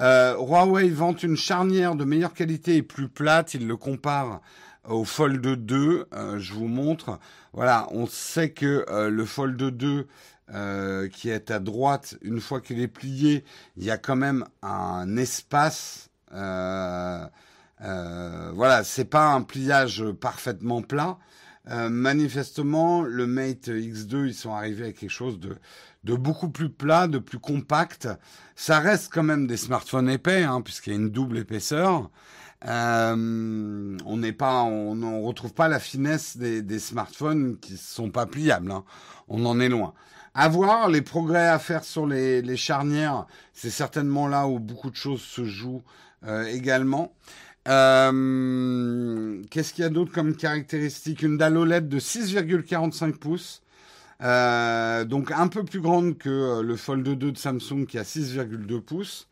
[0.00, 3.54] Euh, Huawei vante une charnière de meilleure qualité et plus plate.
[3.54, 4.40] Il le compare
[4.88, 6.06] au Fold 2.
[6.12, 7.18] Euh, je vous montre.
[7.52, 10.06] Voilà, on sait que euh, le Fold 2
[10.54, 13.42] euh, qui est à droite, une fois qu'il est plié,
[13.78, 16.10] il y a quand même un espace.
[16.34, 17.24] Euh,
[17.80, 21.18] euh, voilà, c'est pas un pliage parfaitement plat.
[21.64, 25.56] Manifestement, le Mate X2, ils sont arrivés à quelque chose de,
[26.02, 28.08] de beaucoup plus plat, de plus compact.
[28.56, 32.10] Ça reste quand même des smartphones épais, hein, puisqu'il y a une double épaisseur.
[32.66, 38.10] Euh, on n'est pas, on ne retrouve pas la finesse des, des, smartphones qui sont
[38.10, 38.70] pas pliables.
[38.70, 38.84] Hein.
[39.28, 39.94] On en est loin.
[40.34, 44.90] À voir les progrès à faire sur les, les charnières, c'est certainement là où beaucoup
[44.90, 45.82] de choses se jouent
[46.24, 47.12] euh, également.
[47.68, 51.22] Euh, Qu'est-ce qu'il y a d'autre comme caractéristique?
[51.22, 53.62] Une dalle OLED de 6,45 pouces.
[54.22, 58.02] Euh, donc un peu plus grande que euh, le Fold 2 de Samsung qui a
[58.02, 59.28] 6,2 pouces.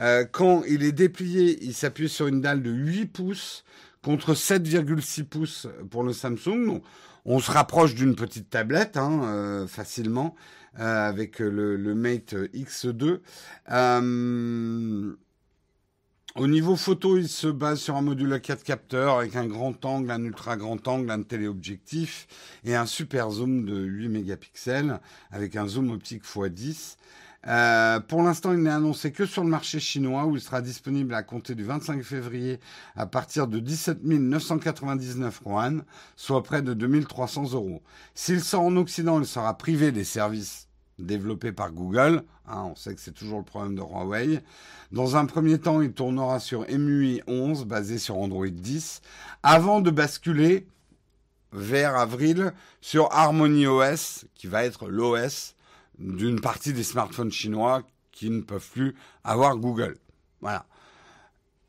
[0.00, 3.64] Euh, quand il est déplié, il s'appuie sur une dalle de 8 pouces
[4.02, 6.66] contre 7,6 pouces pour le Samsung.
[6.66, 6.82] Donc,
[7.24, 10.34] on se rapproche d'une petite tablette hein, euh, facilement
[10.78, 13.20] euh, avec le, Mate X2.
[13.70, 15.16] Euh,
[16.34, 19.84] au niveau photo, il se base sur un module à 4 capteurs avec un grand
[19.84, 22.26] angle, un ultra grand angle, un téléobjectif
[22.64, 24.98] et un super zoom de 8 mégapixels
[25.30, 26.96] avec un zoom optique x10.
[27.48, 31.12] Euh, pour l'instant, il n'est annoncé que sur le marché chinois où il sera disponible
[31.14, 32.60] à compter du 25 février
[32.94, 35.82] à partir de 17 999 yuan,
[36.16, 37.82] soit près de 2300 euros.
[38.14, 42.22] S'il sort en Occident, il sera privé des services développés par Google.
[42.46, 44.40] Hein, on sait que c'est toujours le problème de Huawei.
[44.92, 49.00] Dans un premier temps, il tournera sur MUI 11, basé sur Android 10,
[49.42, 50.66] avant de basculer
[51.52, 55.54] vers avril sur Harmony OS, qui va être l'OS
[55.98, 59.96] d'une partie des smartphones chinois qui ne peuvent plus avoir Google.
[60.40, 60.66] Voilà.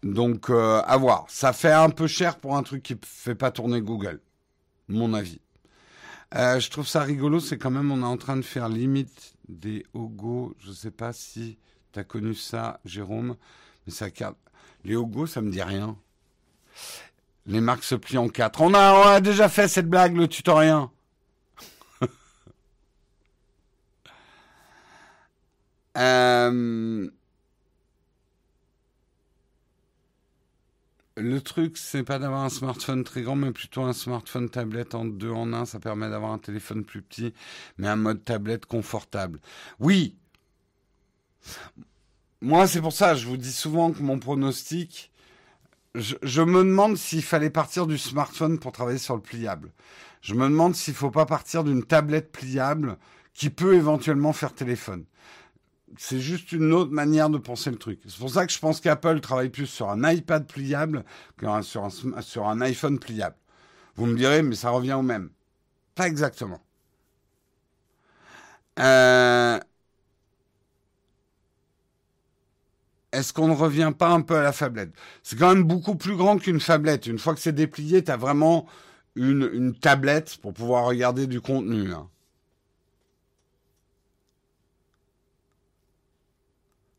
[0.04, 1.26] Donc, euh, à voir.
[1.30, 4.20] Ça fait un peu cher pour un truc qui ne fait pas tourner Google,
[4.90, 5.40] mon avis.
[6.36, 9.36] Euh, je trouve ça rigolo, c'est quand même, on est en train de faire limite
[9.48, 10.56] des Ogo.
[10.60, 11.58] Je ne sais pas si
[11.92, 13.36] tu as connu ça, Jérôme,
[13.86, 14.38] mais ça carte.
[14.84, 15.96] Les Ogo, ça me dit rien.
[17.46, 18.62] Les marques se plient en quatre.
[18.62, 20.88] On a, on a déjà fait cette blague, le tutoriel.
[25.98, 27.10] Euh,
[31.16, 35.06] le truc, c'est pas d'avoir un smartphone très grand, mais plutôt un smartphone tablette en
[35.06, 35.66] deux en un.
[35.66, 37.34] Ça permet d'avoir un téléphone plus petit,
[37.78, 39.40] mais un mode tablette confortable.
[39.80, 40.16] Oui.
[42.42, 45.12] Moi, c'est pour ça, je vous dis souvent que mon pronostic,
[45.96, 49.72] je, je me demande s'il fallait partir du smartphone pour travailler sur le pliable.
[50.22, 52.98] Je me demande s'il faut pas partir d'une tablette pliable
[53.34, 55.06] qui peut éventuellement faire téléphone
[55.98, 58.02] c'est juste une autre manière de penser le truc.
[58.08, 61.04] C'est pour ça que je pense qu'Apple travaille plus sur un iPad pliable
[61.38, 63.36] que sur un, sur un iPhone pliable.
[63.96, 65.30] Vous me direz, mais ça revient au même.
[65.96, 66.62] Pas exactement.
[68.80, 69.60] Euh...
[73.12, 74.92] Est-ce qu'on ne revient pas un peu à la fablette?
[75.22, 77.06] C'est quand même beaucoup plus grand qu'une fablette.
[77.06, 78.66] Une fois que c'est déplié, tu as vraiment
[79.16, 81.92] une, tablette pour pouvoir regarder du contenu.
[81.92, 82.10] Hein.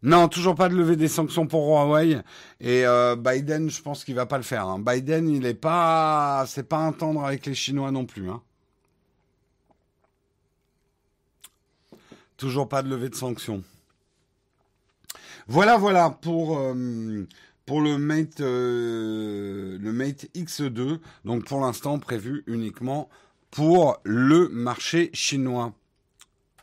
[0.04, 2.20] Non, toujours pas de lever des sanctions pour Huawei.
[2.60, 4.68] Et euh, Biden, je pense qu'il va pas le faire.
[4.68, 4.78] Hein.
[4.78, 8.28] Biden, il est pas, c'est pas un tendre avec les Chinois non plus.
[8.28, 8.42] Hein.
[12.36, 13.64] Toujours pas de levée de sanctions.
[15.48, 20.98] Voilà, voilà pour euh, le Mate euh, le Mate X2.
[21.24, 23.08] Donc pour l'instant prévu uniquement
[23.50, 25.72] pour le marché chinois.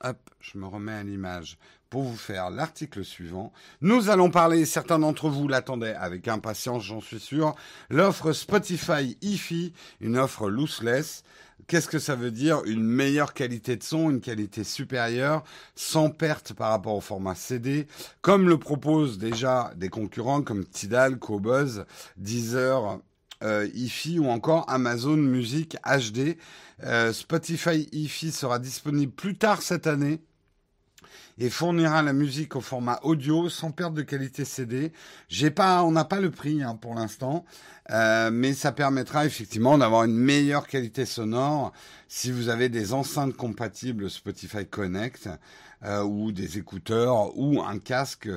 [0.03, 1.57] Hop, je me remets à l'image
[1.91, 3.51] pour vous faire l'article suivant.
[3.81, 7.53] Nous allons parler, certains d'entre vous l'attendaient avec impatience, j'en suis sûr,
[7.89, 11.23] l'offre Spotify hi une offre lossless.
[11.67, 12.61] Qu'est-ce que ça veut dire?
[12.65, 15.43] Une meilleure qualité de son, une qualité supérieure,
[15.75, 17.87] sans perte par rapport au format CD,
[18.21, 22.99] comme le proposent déjà des concurrents comme Tidal, Cobuzz, Deezer,
[23.43, 23.67] euh,
[24.17, 26.37] ou encore Amazon Music HD.
[26.83, 30.21] Euh, Spotify hi sera disponible plus tard cette année
[31.41, 34.91] et fournira la musique au format audio sans perte de qualité CD.
[35.27, 37.45] J'ai pas, on n'a pas le prix hein, pour l'instant,
[37.89, 41.73] euh, mais ça permettra effectivement d'avoir une meilleure qualité sonore
[42.07, 45.29] si vous avez des enceintes compatibles Spotify Connect
[45.83, 48.29] euh, ou des écouteurs ou un casque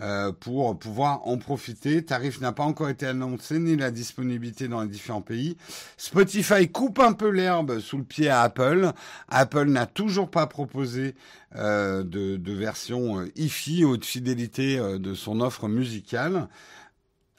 [0.00, 2.04] euh, pour pouvoir en profiter.
[2.04, 5.56] Tarif n'a pas encore été annoncé ni la disponibilité dans les différents pays.
[5.96, 8.92] Spotify coupe un peu l'herbe sous le pied à Apple.
[9.28, 11.14] Apple n'a toujours pas proposé
[11.56, 16.48] euh, de, de, version hi haute fidélité de son offre musicale.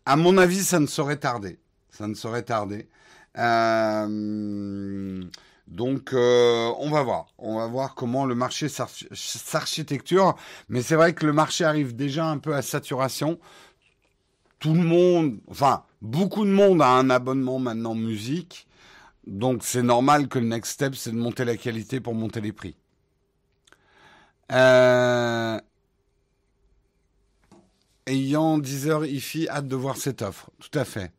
[0.05, 1.59] À mon avis, ça ne saurait tarder.
[1.91, 2.89] Ça ne saurait tarder.
[3.37, 5.23] Euh,
[5.69, 7.27] donc, euh, on va voir.
[7.37, 10.35] On va voir comment le marché s'architecture.
[10.67, 13.39] Mais c'est vrai que le marché arrive déjà un peu à saturation.
[14.57, 18.67] Tout le monde, enfin, beaucoup de monde a un abonnement maintenant musique.
[19.27, 22.51] Donc, c'est normal que le next step, c'est de monter la qualité pour monter les
[22.51, 22.75] prix.
[24.51, 25.59] Euh...
[28.07, 30.49] Ayant 10 heures IFI, hâte de voir cette offre.
[30.59, 31.11] Tout à fait.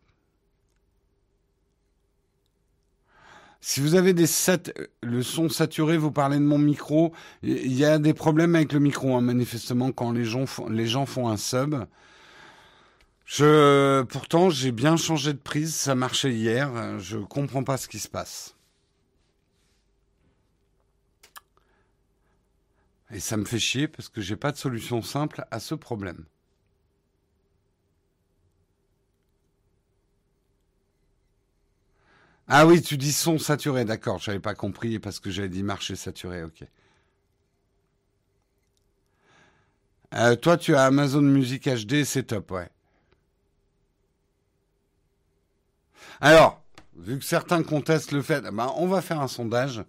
[3.62, 7.12] Si vous avez des sat le son saturé, vous parlez de mon micro.
[7.42, 11.37] Il y a des problèmes avec le micro, hein, manifestement, quand les gens, font, un
[11.37, 11.77] sub.
[14.09, 15.75] Pourtant, j'ai bien changé de prise.
[15.75, 16.99] Ça marchait hier.
[17.01, 18.57] Je comprends pas ce qui se passe.
[23.12, 26.25] Et ça me fait chier parce que j'ai pas de solution simple à ce problème.
[32.50, 34.18] Ah oui, tu dis son saturé, d'accord.
[34.18, 36.64] Je n'avais pas compris parce que j'avais dit marché saturé, ok.
[40.14, 42.68] Euh, toi, tu as Amazon Music HD, c'est top, ouais.
[46.20, 46.62] Alors,
[46.96, 49.84] vu que certains contestent le fait, ben, on va faire un sondage.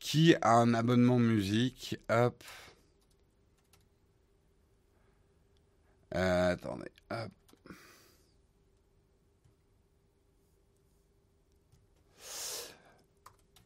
[0.00, 1.98] Qui a un abonnement musique?
[2.10, 2.42] Hop.
[6.14, 7.30] Euh, attendez, hop.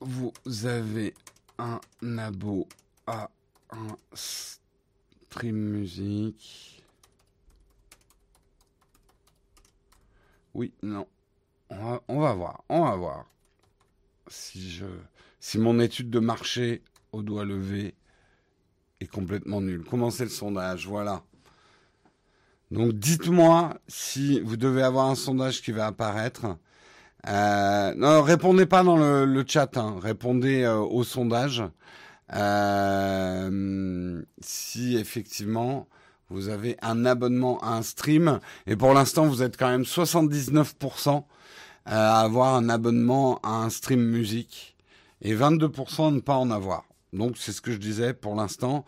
[0.05, 0.33] Vous
[0.67, 1.15] avez
[1.59, 1.81] un
[2.19, 2.69] abo
[3.07, 3.31] à
[3.71, 6.83] un stream musique.
[10.55, 11.07] Oui, non.
[11.71, 12.65] On va, voir.
[12.69, 13.27] On va voir.
[14.29, 14.85] Si je,
[15.41, 17.95] si mon étude de marché au doigt levé
[19.01, 19.85] est complètement nulle.
[19.85, 20.87] Commencez le sondage.
[20.87, 21.23] Voilà.
[22.71, 26.59] Donc dites-moi si vous devez avoir un sondage qui va apparaître.
[27.29, 29.97] Euh, non, répondez pas dans le, chat, hein.
[30.01, 31.63] répondez euh, au sondage.
[32.35, 35.87] Euh, si effectivement
[36.31, 41.25] vous avez un abonnement à un stream, et pour l'instant vous êtes quand même 79%
[41.85, 44.77] à avoir un abonnement à un stream musique,
[45.21, 46.85] et 22% à ne pas en avoir.
[47.13, 48.85] Donc c'est ce que je disais pour l'instant,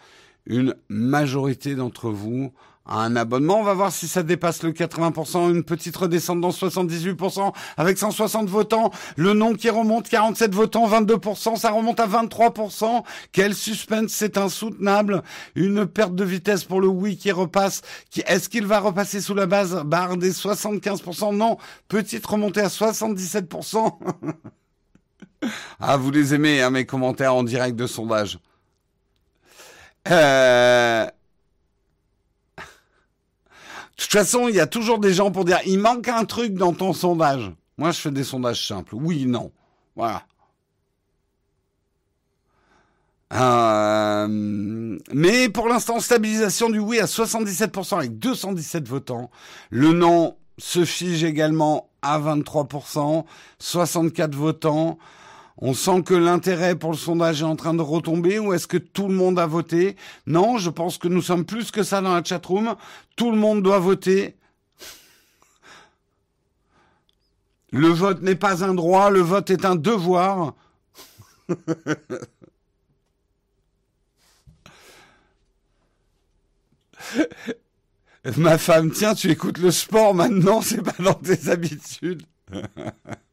[0.46, 2.52] une majorité d'entre vous
[2.86, 3.60] un abonnement.
[3.60, 8.48] On va voir si ça dépasse le 80%, une petite redescente dans 78% avec 160
[8.48, 8.90] votants.
[9.16, 13.02] Le nom qui remonte, 47 votants, 22%, ça remonte à 23%.
[13.32, 15.22] Quel suspense, c'est insoutenable.
[15.54, 17.82] Une perte de vitesse pour le oui qui repasse.
[18.26, 21.56] Est-ce qu'il va repasser sous la base barre des 75% Non.
[21.88, 23.92] Petite remontée à 77%.
[25.80, 28.38] ah, vous les aimez, hein, mes commentaires en direct de sondage.
[30.10, 31.06] Euh...
[33.96, 36.54] De toute façon, il y a toujours des gens pour dire il manque un truc
[36.54, 37.52] dans ton sondage.
[37.78, 38.94] Moi, je fais des sondages simples.
[38.94, 39.52] Oui, non.
[39.96, 40.24] Voilà.
[43.32, 49.30] Euh, mais pour l'instant, stabilisation du oui à 77% avec 217 votants.
[49.70, 53.24] Le non se fige également à 23%,
[53.58, 54.98] 64 votants.
[55.58, 58.76] On sent que l'intérêt pour le sondage est en train de retomber ou est-ce que
[58.76, 59.96] tout le monde a voté?
[60.26, 62.74] Non, je pense que nous sommes plus que ça dans la chatroom.
[63.14, 64.36] Tout le monde doit voter.
[67.70, 70.54] Le vote n'est pas un droit, le vote est un devoir.
[78.36, 82.22] Ma femme, tiens, tu écoutes le sport maintenant, c'est pas dans tes habitudes.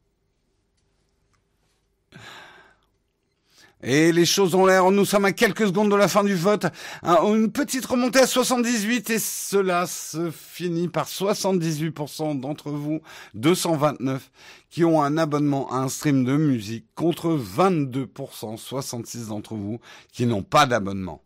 [3.82, 6.66] Et les choses ont l'air, nous sommes à quelques secondes de la fin du vote.
[7.02, 13.00] Une petite remontée à 78 et cela se finit par 78% d'entre vous,
[13.34, 14.30] 229,
[14.70, 19.80] qui ont un abonnement à un stream de musique contre 22%, 66 d'entre vous,
[20.12, 21.22] qui n'ont pas d'abonnement.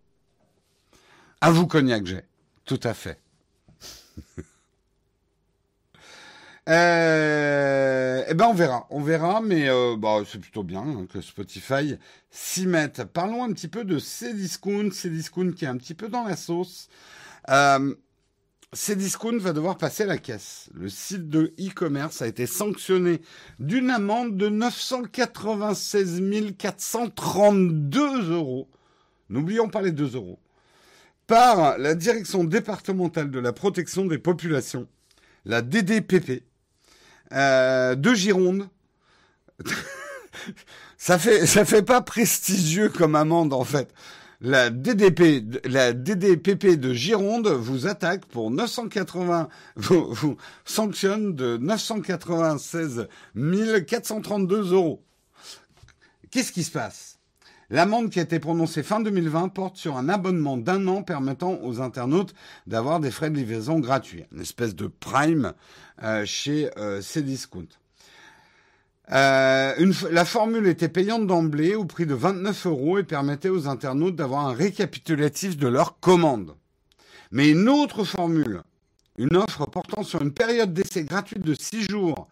[1.43, 2.23] À vous, Cognac, j'ai.
[2.65, 3.21] Tout à fait.
[6.69, 11.21] Euh, eh ben on verra, on verra, mais euh, bah, c'est plutôt bien hein, que
[11.21, 11.97] Spotify
[12.31, 13.05] s'y mette.
[13.05, 16.89] Parlons un petit peu de Cdiscount, Cdiscount qui est un petit peu dans la sauce.
[17.51, 17.95] Euh,
[18.73, 20.69] va devoir passer la caisse.
[20.75, 23.21] Le site de e-commerce a été sanctionné
[23.61, 26.21] d'une amende de 996
[26.59, 28.69] 432 euros.
[29.31, 30.41] N'oublions pas les 2 euros.
[31.29, 34.89] Par la direction départementale de la protection des populations,
[35.45, 36.43] la DDPP,
[37.31, 38.69] de Gironde.
[40.99, 43.93] ça fait fait pas prestigieux comme amende en fait.
[44.43, 45.43] La DDP,
[45.95, 50.37] DDPP de Gironde vous attaque pour 980, vous, vous
[50.67, 53.09] sanctionne de 996
[53.87, 55.03] 432 euros.
[56.31, 57.16] Qu'est-ce qui se passe?
[57.69, 61.81] L'amende qui a été prononcée fin 2020 porte sur un abonnement d'un an permettant aux
[61.81, 62.33] internautes
[62.69, 65.53] d'avoir des frais de livraison gratuits, une espèce de prime
[66.03, 67.67] euh, chez euh, Cdiscount.
[69.13, 74.17] Euh, la formule était payante d'emblée au prix de 29 euros et permettait aux internautes
[74.17, 76.55] d'avoir un récapitulatif de leur commande.
[77.33, 78.63] Mais une autre formule,
[79.19, 82.29] une offre portant sur une période d'essai gratuite de 6 jours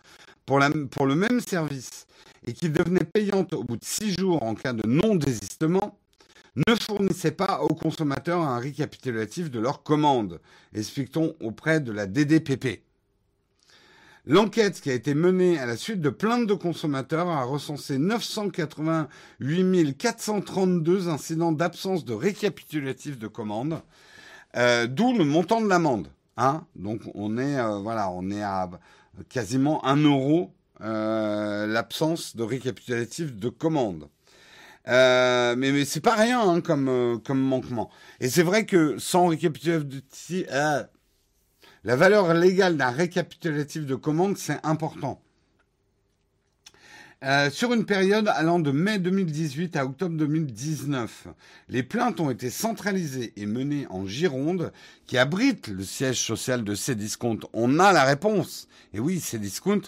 [0.46, 2.06] pour, pour le même service
[2.46, 5.98] et qui devenait payante au bout de six jours en cas de non-désistement,
[6.56, 10.40] ne fournissait pas aux consommateurs un récapitulatif de leur commande,
[10.74, 12.82] explique-t-on auprès de la DDPP.
[14.26, 19.98] L'enquête qui a été menée à la suite de plaintes de consommateurs a recensé 988
[19.98, 23.82] 432 incidents d'absence de récapitulatif de commande,
[24.56, 26.08] euh, d'où le montant de l'amende.
[26.38, 28.70] Hein Donc on est euh, voilà, on est à
[29.28, 30.54] quasiment un euro
[30.84, 34.10] euh, l'absence de récapitulatif de commande.
[34.86, 37.88] Euh, mais, mais c'est pas rien hein, comme, euh, comme manquement.
[38.20, 45.22] Et c'est vrai que sans récapitulatif, la valeur légale d'un récapitulatif de commande, c'est important.
[47.50, 51.28] sur une période allant de mai 2018 à octobre 2019,
[51.70, 54.70] les plaintes ont été centralisées et menées en Gironde,
[55.06, 57.40] qui abrite le siège social de Cdiscount.
[57.54, 58.68] On a la réponse.
[58.92, 59.80] Et oui, Cdiscount,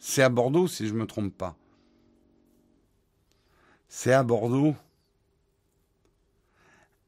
[0.00, 1.56] c'est à Bordeaux, si je ne me trompe pas.
[3.88, 4.74] C'est à Bordeaux.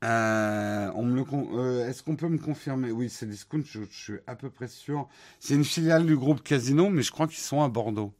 [0.04, 2.90] Euh, euh, est-ce qu'on peut me confirmer?
[2.90, 5.08] Oui, c'est Discount, je, je, suis à peu près sûr.
[5.40, 8.12] C'est une filiale du groupe Casino, mais je crois qu'ils sont à Bordeaux.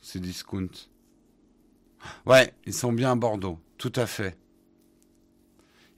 [0.00, 0.70] C'est Discount.
[2.26, 4.38] Ouais, ils sont bien à Bordeaux, tout à fait.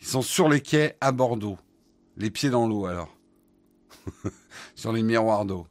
[0.01, 1.59] Ils sont sur les quais à Bordeaux.
[2.17, 3.17] Les pieds dans l'eau alors.
[4.75, 5.67] sur les miroirs d'eau.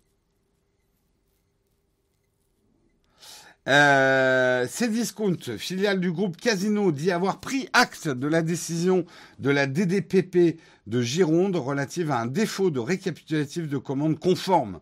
[3.67, 9.06] Euh, Cdiscount, filiale du groupe Casino, dit avoir pris acte de la décision
[9.38, 14.80] de la DDPP de Gironde relative à un défaut de récapitulatif de commande conforme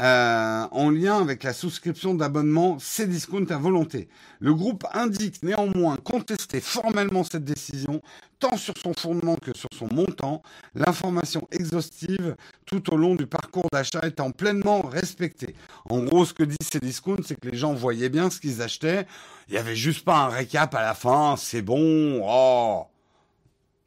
[0.00, 4.08] euh, en lien avec la souscription d'abonnement Cdiscount à volonté.
[4.38, 8.00] Le groupe indique néanmoins contester formellement cette décision,
[8.38, 10.42] tant sur son fondement que sur son montant,
[10.74, 12.34] l'information exhaustive
[12.64, 15.54] tout au long du parcours d'achat étant pleinement respectée.
[15.90, 19.06] En gros, ce que dit Cdiscount, c'est que les gens voyaient bien ce qu'ils achetaient.
[19.48, 22.86] Il n'y avait juste pas un récap à la fin, c'est bon, oh,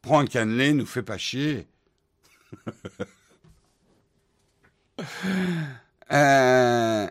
[0.03, 1.65] prends un cannelé, nous fais pas chier.
[6.11, 7.07] Euh,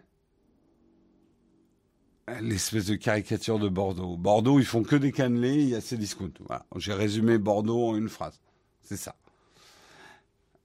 [2.40, 4.16] l'espèce de caricature de Bordeaux.
[4.16, 6.30] Bordeaux, ils font que des cannelés, il y a ces discounts.
[6.46, 6.64] Voilà.
[6.76, 8.40] J'ai résumé Bordeaux en une phrase.
[8.82, 9.14] C'est ça.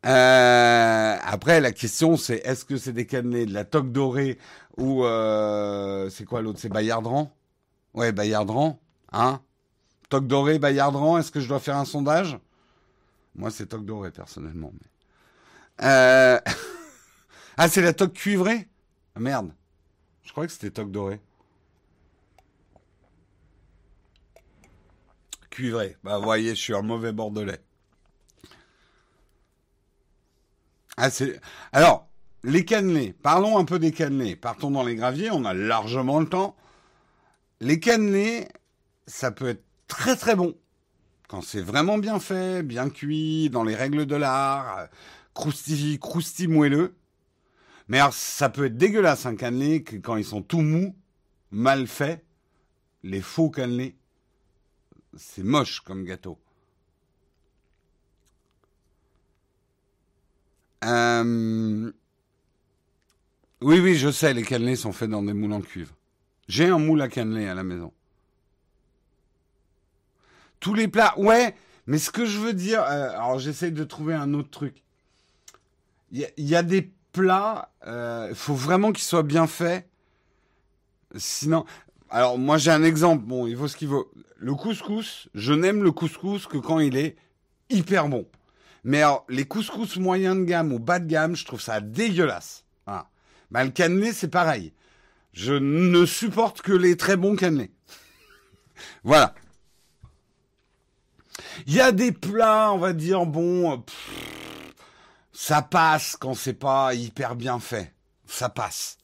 [0.06, 4.38] Euh, après, la question, c'est est-ce que c'est des cannelés de la toque dorée
[4.78, 6.60] ou euh, c'est quoi l'autre?
[6.60, 7.32] C'est Bayardran?
[7.94, 8.80] Ouais, Bayardran.
[9.12, 9.42] Hein?
[10.10, 12.38] Toque dorée, Bayardran, est-ce que je dois faire un sondage?
[13.36, 14.72] Moi, c'est toque dorée, personnellement.
[15.82, 16.40] Euh...
[17.58, 18.68] Ah, c'est la toque cuivrée?
[19.16, 19.52] Ah, Merde.
[20.24, 21.20] Je croyais que c'était toque dorée.
[25.50, 25.98] Cuivrée.
[26.04, 27.60] Bah, vous voyez, je suis un mauvais bordelais.
[30.98, 31.42] Ah, c'est...
[31.72, 32.08] Alors,
[32.44, 33.14] les cannelés.
[33.24, 34.36] Parlons un peu des cannelés.
[34.36, 36.56] Partons dans les graviers, on a largement le temps.
[37.60, 38.48] Les cannelés,
[39.08, 40.56] ça peut être très très bon.
[41.28, 44.88] Quand c'est vraiment bien fait, bien cuit, dans les règles de l'art,
[45.34, 46.96] croustille, croustille moelleux.
[47.88, 50.96] Mais alors, ça peut être dégueulasse un cannelé quand ils sont tout mous,
[51.52, 52.24] mal faits,
[53.04, 53.96] les faux cannelés.
[55.16, 56.38] C'est moche comme gâteau.
[60.84, 61.92] Euh,
[63.62, 65.94] oui, oui, je sais, les cannelés sont faits dans des moules en cuivre.
[66.48, 67.92] J'ai un moule à cannelés à la maison.
[70.60, 71.56] Tous les plats, ouais,
[71.88, 74.84] mais ce que je veux dire, euh, alors j'essaie de trouver un autre truc.
[76.12, 79.88] Il y, a des plats, il euh, faut vraiment qu'ils soient bien faits.
[81.16, 81.66] Sinon,
[82.10, 84.12] alors moi j'ai un exemple, bon, il vaut ce qu'il vaut.
[84.38, 87.16] Le couscous, je n'aime le couscous que quand il est
[87.70, 88.28] hyper bon.
[88.84, 92.64] Mais alors, les couscous moyens de gamme ou bas de gamme, je trouve ça dégueulasse.
[92.86, 93.10] Voilà.
[93.52, 94.74] Bah, le cannelé, c'est pareil.
[95.34, 97.72] Je ne supporte que les très bons cannelés.
[99.04, 99.34] voilà.
[101.66, 103.84] Il y a des plats, on va dire, bon,
[105.40, 107.94] ça passe quand c'est pas hyper bien fait.
[108.26, 108.98] Ça passe.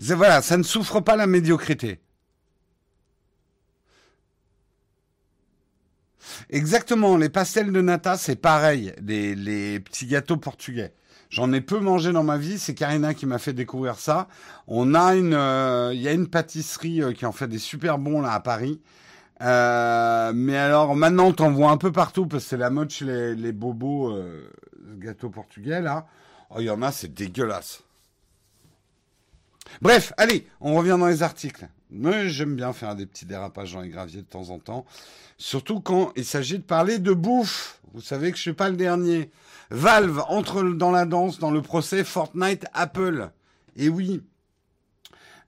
[0.00, 2.00] Voilà, ça ne souffre pas la médiocrité.
[6.50, 10.92] Exactement, les pastels de nata, c'est pareil, les, petits gâteaux portugais.
[11.30, 14.26] J'en ai peu mangé dans ma vie, c'est Karina qui m'a fait découvrir ça.
[14.66, 17.98] On a une, euh, il y a une pâtisserie euh, qui en fait des super
[17.98, 18.80] bons là à Paris.
[19.42, 23.34] Euh, mais alors maintenant, t'en vois un peu partout parce que c'est la mode chez
[23.34, 24.16] les, bobos
[24.98, 26.06] gâteaux portugais là.
[26.50, 27.82] Oh, il y en a, c'est dégueulasse.
[29.82, 31.68] Bref, allez, on revient dans les articles.
[31.90, 34.84] Mais j'aime bien faire des petits dérapages dans les graviers de temps en temps.
[35.38, 37.80] Surtout quand il s'agit de parler de bouffe.
[37.94, 39.30] Vous savez que je suis pas le dernier.
[39.70, 43.30] Valve entre dans la danse dans le procès Fortnite Apple.
[43.76, 44.22] Et oui,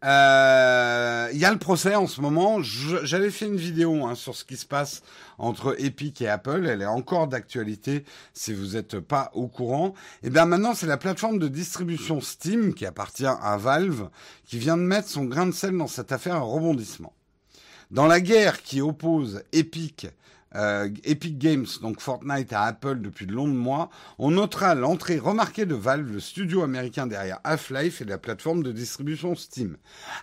[0.05, 2.63] euh, il y a le procès en ce moment.
[2.63, 5.03] J'avais fait une vidéo hein, sur ce qui se passe
[5.39, 6.67] entre Epic et Apple.
[6.67, 9.95] Elle est encore d'actualité si vous n'êtes pas au courant.
[10.23, 14.09] Et eh bien maintenant, c'est la plateforme de distribution Steam qui appartient à Valve
[14.47, 17.13] qui vient de mettre son grain de sel dans cette affaire à rebondissement.
[17.91, 20.07] Dans la guerre qui oppose Epic
[20.55, 25.67] euh, Epic Games, donc Fortnite à Apple depuis de longs mois, on notera l'entrée remarquée
[25.67, 29.77] de Valve, le studio américain derrière Half-Life et la plateforme de distribution Steam.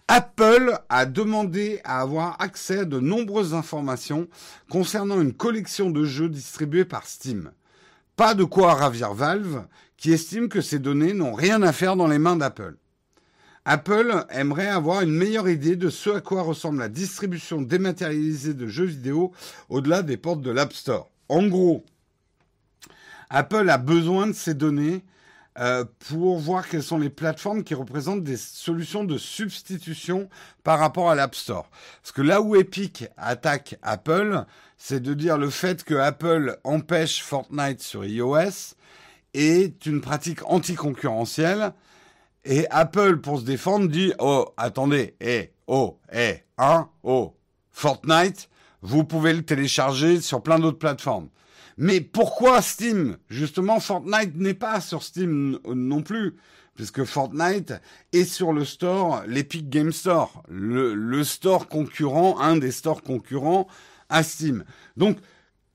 [0.07, 4.27] Apple a demandé à avoir accès à de nombreuses informations
[4.69, 7.51] concernant une collection de jeux distribués par Steam.
[8.15, 9.65] Pas de quoi ravir Valve,
[9.97, 12.77] qui estime que ces données n'ont rien à faire dans les mains d'Apple.
[13.65, 18.67] Apple aimerait avoir une meilleure idée de ce à quoi ressemble la distribution dématérialisée de
[18.67, 19.31] jeux vidéo
[19.69, 21.09] au-delà des portes de l'App Store.
[21.29, 21.83] En gros,
[23.31, 25.03] Apple a besoin de ces données
[25.57, 30.29] euh, pour voir quelles sont les plateformes qui représentent des solutions de substitution
[30.63, 31.67] par rapport à l'App Store.
[32.03, 34.43] Parce que là où Epic attaque Apple,
[34.77, 38.75] c'est de dire le fait que Apple empêche Fortnite sur iOS
[39.33, 41.73] est une pratique anticoncurrentielle
[42.45, 47.35] et Apple, pour se défendre, dit Oh, attendez, eh, oh, eh, hein, oh,
[47.71, 48.49] Fortnite,
[48.81, 51.29] vous pouvez le télécharger sur plein d'autres plateformes.
[51.77, 53.17] Mais pourquoi Steam?
[53.29, 56.35] Justement, Fortnite n'est pas sur Steam non plus,
[56.75, 57.73] puisque Fortnite
[58.13, 63.67] est sur le store, l'Epic Game Store, le, le store concurrent, un des stores concurrents
[64.07, 64.63] à Steam.
[64.95, 65.17] Donc,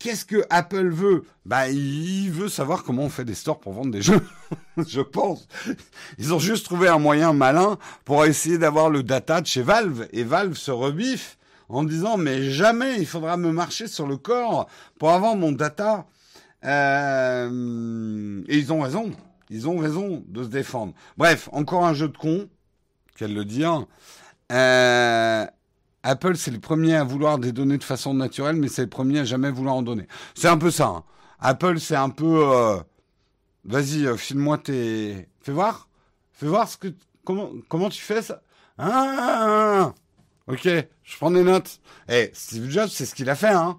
[0.01, 1.24] Qu'est-ce que Apple veut?
[1.44, 4.26] Bah, il veut savoir comment on fait des stores pour vendre des jeux.
[4.78, 5.46] Je pense.
[6.16, 7.76] Ils ont juste trouvé un moyen malin
[8.07, 10.09] pour essayer d'avoir le data de chez Valve.
[10.14, 11.36] Et Valve se rebiffe
[11.68, 16.07] en disant mais jamais il faudra me marcher sur le corps pour avoir mon data.
[16.64, 18.42] Euh...
[18.48, 19.12] Et ils ont raison.
[19.51, 20.94] Ils ont raison de se défendre.
[21.18, 22.48] Bref, encore un jeu de con.
[23.18, 23.84] Qu'elle le dire.
[24.51, 25.46] Euh...
[26.03, 29.20] Apple, c'est le premier à vouloir des données de façon naturelle, mais c'est le premier
[29.20, 30.07] à jamais vouloir en donner.
[30.34, 30.86] C'est un peu ça.
[30.86, 31.05] Hein.
[31.40, 32.51] Apple, c'est un peu.
[32.55, 32.78] Euh,
[33.64, 35.28] vas-y, euh, file-moi tes.
[35.40, 35.88] Fais voir.
[36.32, 36.88] Fais voir ce que.
[37.24, 38.42] Comment, comment tu fais ça
[38.78, 39.92] ah,
[40.46, 41.80] Ok, je prends des notes.
[42.09, 43.48] Eh, Steve Jobs, c'est ce qu'il a fait.
[43.48, 43.78] Hein.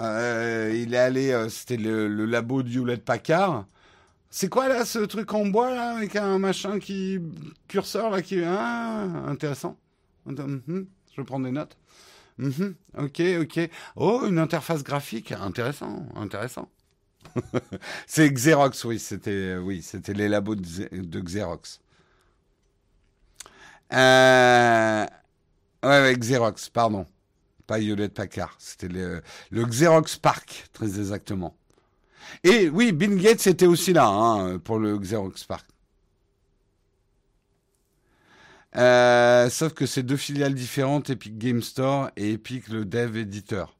[0.00, 1.46] Euh, il est allé.
[1.50, 3.66] C'était le, labo de Hewlett Packard.
[4.30, 7.18] C'est quoi là ce truc en bois là avec un machin qui
[7.66, 9.78] curseur là qui ah intéressant.
[10.26, 10.82] Hmm.
[11.18, 11.76] Je prends des notes.
[12.38, 12.76] Mhm.
[12.96, 13.70] ok, ok.
[13.96, 16.68] Oh, une interface graphique, intéressant, intéressant.
[18.06, 21.80] c'est Xerox, oui, c'était, oui, les labos de, Xerox.
[23.92, 25.06] Euh,
[25.82, 27.04] ouais, Xerox, pardon.
[27.66, 28.54] Pas Hewlett Packard.
[28.58, 31.56] C'était le, le, Xerox Park, très exactement.
[32.44, 35.66] Et oui, Bill Gates était aussi là hein, pour le Xerox Park.
[38.78, 43.76] Euh, sauf que c'est deux filiales différentes, Epic Game Store et Epic le dev éditeur.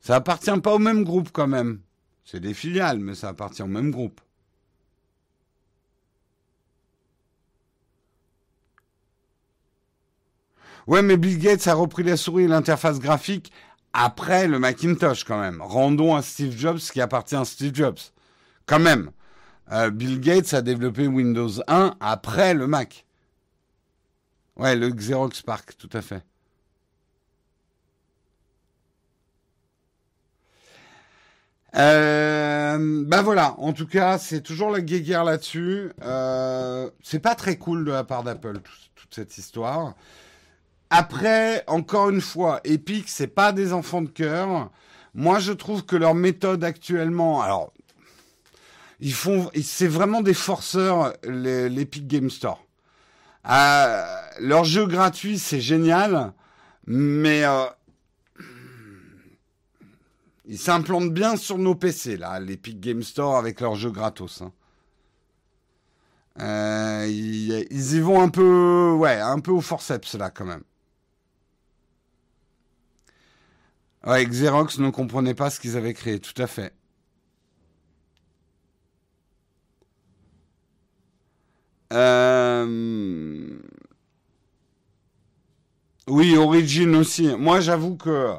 [0.00, 1.80] Ça appartient pas au même groupe quand même.
[2.24, 4.20] C'est des filiales, mais ça appartient au même groupe.
[10.88, 13.52] Ouais, mais Bill Gates a repris la souris et l'interface graphique
[13.92, 15.60] après le Macintosh quand même.
[15.62, 17.98] Rendons à Steve Jobs qui appartient à Steve Jobs.
[18.66, 19.12] Quand même.
[19.70, 23.06] Euh, Bill Gates a développé Windows 1 après le Mac.
[24.56, 26.22] Ouais, le Xerox Park, tout à fait.
[31.74, 35.90] Euh, ben voilà, en tout cas, c'est toujours la guéguerre là-dessus.
[36.02, 38.60] Euh, c'est pas très cool de la part d'Apple,
[38.94, 39.94] toute cette histoire.
[40.90, 44.70] Après, encore une fois, Epic, c'est pas des enfants de cœur.
[45.14, 47.72] Moi, je trouve que leur méthode actuellement, alors,
[49.00, 52.62] ils font, c'est vraiment des forceurs, l'Epic Game Store.
[53.50, 56.32] Euh, leur jeu gratuit, c'est génial,
[56.86, 57.64] mais euh,
[60.44, 64.42] ils s'implantent bien sur nos PC, là, l'Epic Game Store avec leurs jeux gratos.
[64.42, 64.52] Hein.
[66.40, 70.62] Euh, ils, y vont un peu, ouais, un peu au forceps, là, quand même.
[74.04, 76.74] Ouais, Xerox ne comprenait pas ce qu'ils avaient créé, tout à fait.
[81.92, 83.51] Euh...
[86.08, 87.34] Oui, Origin aussi.
[87.36, 88.34] Moi, j'avoue que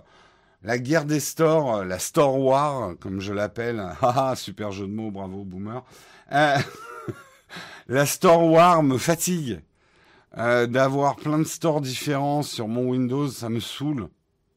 [0.64, 5.12] la guerre des stores, la Store War, comme je l'appelle, ah, super jeu de mots,
[5.12, 5.84] bravo, boomer.
[6.32, 6.58] Euh,
[7.88, 9.62] la Store War me fatigue.
[10.38, 14.10] Euh, d'avoir plein de stores différents sur mon Windows, ça me saoule.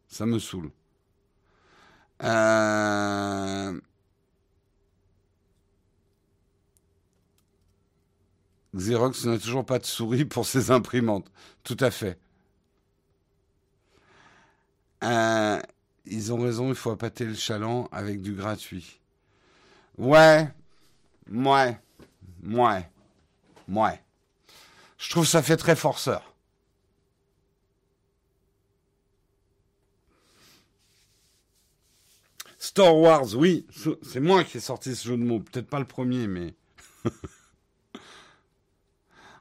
[0.08, 0.70] Ça me saoule.
[2.22, 3.78] Euh...
[8.74, 11.30] Xerox n'a toujours pas de souris pour ses imprimantes.
[11.62, 12.18] Tout à fait.
[15.04, 15.60] Euh,
[16.06, 19.00] ils ont raison, il faut appâter le chaland avec du gratuit.
[19.98, 20.48] Ouais,
[21.30, 21.78] ouais,
[22.44, 22.90] ouais,
[23.68, 24.02] ouais.
[24.98, 26.34] Je trouve ça fait très forceur.
[32.58, 33.66] Star Wars, oui,
[34.02, 35.40] c'est moi qui ai sorti ce jeu de mots.
[35.40, 36.54] Peut-être pas le premier, mais.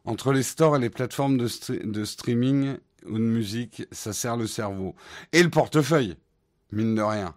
[0.06, 1.50] Entre les stores et les plateformes de,
[1.84, 2.78] de streaming
[3.08, 4.96] ou de musique, ça sert le cerveau.
[5.32, 6.16] Et le portefeuille
[6.72, 7.36] mine de rien.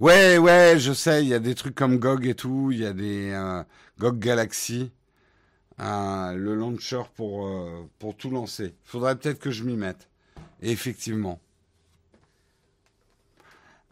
[0.00, 2.86] Ouais, ouais, je sais, il y a des trucs comme GOG et tout, il y
[2.86, 3.62] a des euh,
[4.00, 4.90] GOG Galaxy,
[5.80, 8.74] euh, le launcher pour, euh, pour tout lancer.
[8.84, 10.08] Faudrait peut-être que je m'y mette.
[10.60, 11.38] effectivement.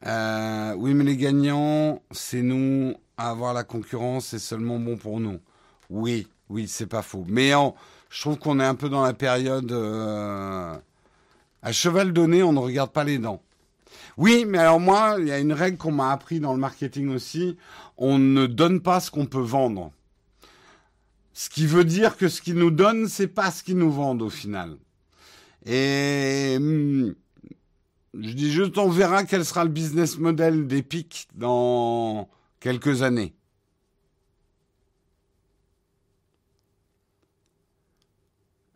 [0.04, 2.94] oui, mais les gagnants, c'est nous.
[3.16, 5.40] Avoir la concurrence, c'est seulement bon pour nous.
[5.90, 7.24] Oui, oui, c'est pas faux.
[7.28, 7.52] Mais
[8.10, 9.72] je trouve qu'on est un peu dans la période
[11.62, 13.42] à cheval donné, on ne regarde pas les dents.
[14.16, 17.08] Oui, mais alors moi, il y a une règle qu'on m'a appris dans le marketing
[17.10, 17.56] aussi.
[17.96, 19.92] On ne donne pas ce qu'on peut vendre.
[21.32, 24.22] Ce qui veut dire que ce qu'ils nous donnent, c'est pas ce qu'ils nous vendent
[24.22, 24.76] au final.
[25.66, 27.14] Et hmm,
[28.14, 32.28] je dis juste, on verra quel sera le business model d'Epic dans
[32.58, 33.34] quelques années.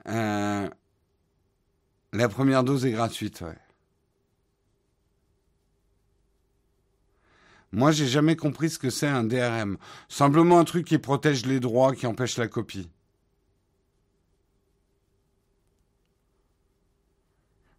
[0.09, 0.69] Euh,
[2.13, 3.59] la première dose est gratuite, ouais.
[7.73, 9.79] Moi, j'ai jamais compris ce que c'est un DRM.
[10.09, 12.89] Simplement un truc qui protège les droits, qui empêche la copie.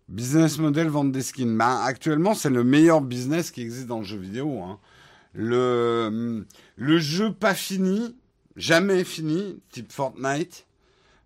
[0.09, 1.57] Business model, vente des skins.
[1.57, 4.61] Bah, actuellement, c'est le meilleur business qui existe dans le jeu vidéo.
[4.61, 4.79] Hein.
[5.33, 6.45] Le,
[6.75, 8.17] le jeu pas fini,
[8.57, 10.67] jamais fini, type Fortnite,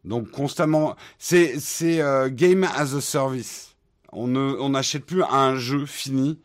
[0.06, 3.76] donc constamment, c'est c'est euh, game as a service.
[4.12, 6.40] On ne on n'achète plus un jeu fini.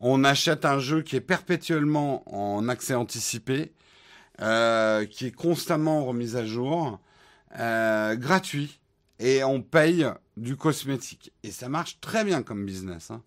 [0.00, 3.72] On achète un jeu qui est perpétuellement en accès anticipé,
[4.40, 7.00] euh, qui est constamment remis à jour,
[7.58, 8.80] euh, gratuit,
[9.18, 11.32] et on paye du cosmétique.
[11.42, 13.10] Et ça marche très bien comme business.
[13.10, 13.22] Hein.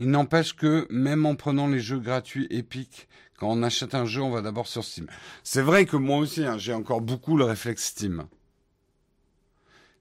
[0.00, 4.22] Il n'empêche que même en prenant les jeux gratuits Epic, quand on achète un jeu,
[4.22, 5.06] on va d'abord sur Steam.
[5.42, 8.24] C'est vrai que moi aussi, hein, j'ai encore beaucoup le réflexe Steam.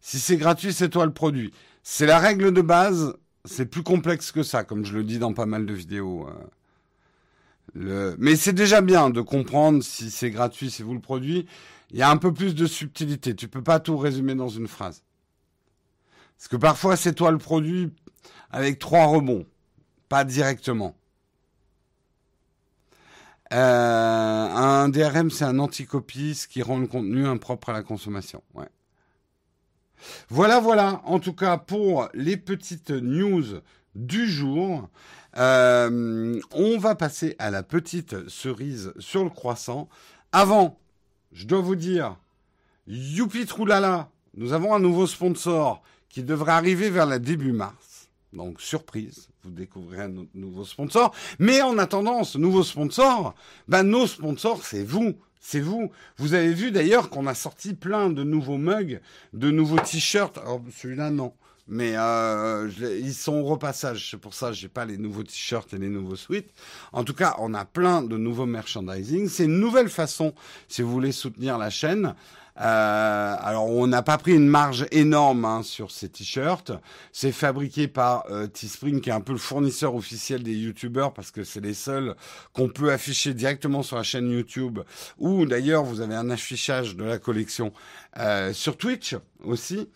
[0.02, 1.54] Si c'est gratuit, c'est toi le produit.
[1.84, 3.16] C'est la règle de base.
[3.46, 6.28] C'est plus complexe que ça, comme je le dis dans pas mal de vidéos.
[7.76, 8.16] Euh.
[8.18, 11.48] Mais c'est déjà bien de comprendre si c'est gratuit, c'est vous le produit.
[11.92, 13.36] Il y a un peu plus de subtilité.
[13.36, 15.04] Tu peux pas tout résumer dans une phrase.
[16.38, 17.90] Parce que parfois, c'est toi le produit
[18.52, 19.46] avec trois rebonds
[20.14, 20.96] pas directement.
[23.52, 28.44] Euh, un DRM, c'est un anticopie, ce qui rend le contenu impropre à la consommation.
[30.30, 33.44] Voilà, voilà, en tout cas pour les petites news
[33.96, 34.88] du jour.
[35.38, 39.90] Euh, on va passer à la petite cerise sur le croissant.
[40.32, 40.78] Avant,
[41.32, 42.18] je dois vous dire,
[42.86, 47.93] youpi troulala, nous avons un nouveau sponsor qui devrait arriver vers le début mars.
[48.34, 51.14] Donc, surprise, vous découvrirez un nouveau sponsor.
[51.40, 53.36] Mais en attendant ce nouveau sponsor,
[53.68, 55.14] ben, nos sponsors, c'est vous.
[55.40, 55.92] C'est vous.
[56.18, 59.02] Vous avez vu d'ailleurs qu'on a sorti plein de nouveaux mugs,
[59.34, 60.38] de nouveaux t-shirts.
[60.38, 61.34] Alors, celui-là, non
[61.68, 64.10] mais euh, ils sont au repassage.
[64.12, 66.52] C'est pour ça que j'ai pas les nouveaux t-shirts et les nouveaux suites.
[66.92, 69.30] En tout cas, on a plein de nouveaux merchandising.
[69.30, 70.34] C'est une nouvelle façon,
[70.68, 72.16] si vous voulez soutenir la chaîne.
[72.60, 76.72] Euh, alors, on n'a pas pris une marge énorme hein, sur ces t-shirts.
[77.12, 81.32] C'est fabriqué par euh, Teespring, qui est un peu le fournisseur officiel des YouTubers, parce
[81.32, 82.16] que c'est les seuls
[82.54, 84.80] qu'on peut afficher directement sur la chaîne YouTube.
[85.18, 87.74] Ou d'ailleurs, vous avez un affichage de la collection
[88.20, 89.90] euh, sur Twitch aussi.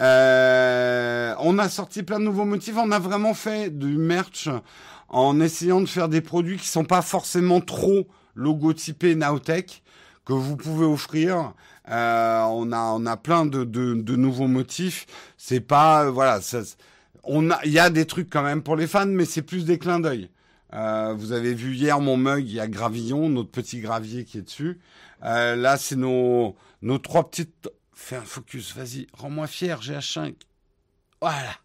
[0.00, 2.74] Euh, on a sorti plein de nouveaux motifs.
[2.76, 4.48] On a vraiment fait du merch
[5.08, 9.82] en essayant de faire des produits qui sont pas forcément trop logotypés Nowtech
[10.24, 11.52] que vous pouvez offrir.
[11.90, 15.06] Euh, on a on a plein de, de, de nouveaux motifs.
[15.36, 16.40] C'est pas voilà.
[16.40, 16.60] Ça,
[17.22, 19.64] on a il y a des trucs quand même pour les fans, mais c'est plus
[19.64, 20.30] des clins d'œil.
[20.72, 24.38] Euh, vous avez vu hier mon mug, il y a Gravillon, notre petit gravier qui
[24.38, 24.80] est dessus.
[25.24, 30.34] Euh, là, c'est nos nos trois petites Fais un focus, vas-y, rends-moi fier, GH5.
[31.20, 31.56] Voilà.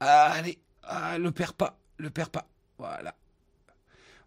[0.00, 2.48] allez, ah, le perds pas, le perds pas.
[2.78, 3.14] Voilà.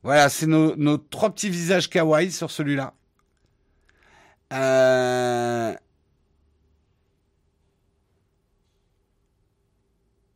[0.01, 2.93] Voilà, c'est nos, trois petits visages kawaii sur celui-là.
[4.53, 5.75] Euh...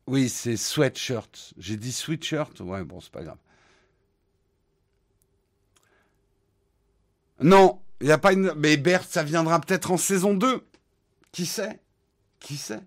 [0.05, 1.53] Oui, c'est sweatshirt.
[1.57, 2.59] J'ai dit sweatshirt?
[2.59, 3.37] Ouais, bon, c'est pas grave.
[7.41, 8.53] Non, il n'y a pas une.
[8.57, 10.65] Mais Bert, ça viendra peut-être en saison 2.
[11.33, 11.81] Qui sait?
[12.39, 12.79] Qui sait?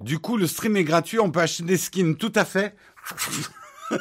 [0.00, 2.76] Du coup, le stream est gratuit, on peut acheter des skins, tout à fait.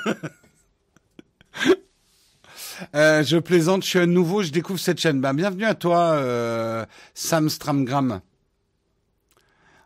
[2.94, 5.22] Euh, je plaisante, je suis un nouveau, je découvre cette chaîne.
[5.22, 8.20] Ben, bienvenue à toi, euh, Sam Stramgram.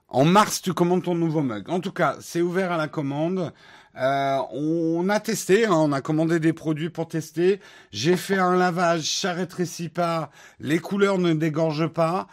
[0.08, 1.70] En mars, tu commandes ton nouveau mug.
[1.70, 3.54] En tout cas, c'est ouvert à la commande.
[4.00, 7.60] Euh, on a testé, hein, on a commandé des produits pour tester.
[7.92, 12.28] J'ai fait un lavage, ça rétrécit pas, les couleurs ne dégorgent pas.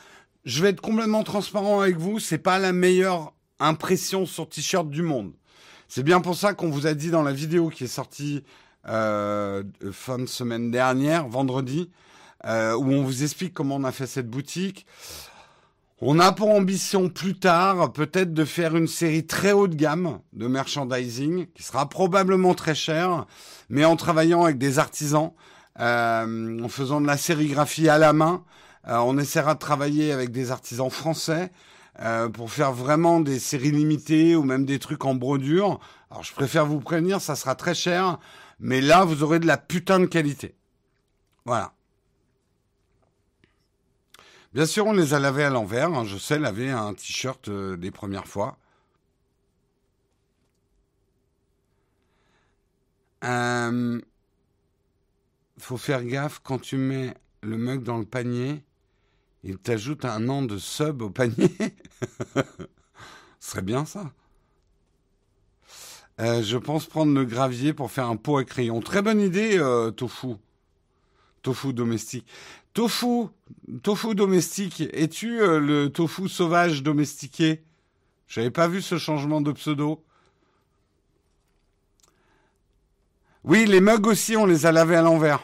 [0.44, 5.02] Je vais être complètement transparent avec vous, c'est pas la meilleure impression sur t-shirt du
[5.02, 5.32] monde.
[5.88, 8.44] C'est bien pour ça qu'on vous a dit dans la vidéo qui est sortie
[8.88, 11.90] euh, fin de semaine dernière, vendredi,
[12.44, 14.86] euh, où on vous explique comment on a fait cette boutique.
[16.03, 20.20] On a pour ambition plus tard peut-être de faire une série très haut de gamme
[20.34, 23.24] de merchandising qui sera probablement très cher,
[23.70, 25.32] mais en travaillant avec des artisans,
[25.80, 28.44] euh, en faisant de la sérigraphie à la main.
[28.88, 31.51] Euh, on essaiera de travailler avec des artisans français
[32.01, 35.80] euh, pour faire vraiment des séries limitées ou même des trucs en brodure.
[36.11, 38.18] Alors je préfère vous prévenir, ça sera très cher,
[38.61, 40.57] mais là vous aurez de la putain de qualité.
[41.47, 41.72] Voilà.
[44.57, 45.92] Bien sûr, on les a lavés à l'envers.
[45.92, 46.07] Hein.
[46.07, 48.57] Je sais laver un t-shirt euh, des premières fois.
[53.22, 54.00] Euh,
[55.59, 58.64] faut faire gaffe quand tu mets le mug dans le panier,
[59.42, 61.54] il t'ajoute un an de sub au panier.
[63.40, 64.11] Ce serait bien ça.
[66.18, 68.80] Euh, je pense prendre le gravier pour faire un pot à crayon.
[68.80, 69.61] Très bonne idée,
[69.98, 70.36] Tofu.
[71.42, 72.26] Tofu domestique.
[72.77, 73.29] Tofu,
[73.83, 74.83] tofu domestique.
[74.93, 77.64] Es-tu euh, le tofu sauvage domestiqué?
[78.29, 80.05] J'avais pas vu ce changement de pseudo.
[83.45, 85.43] Oui, les mugs aussi, on les a lavés à l'envers.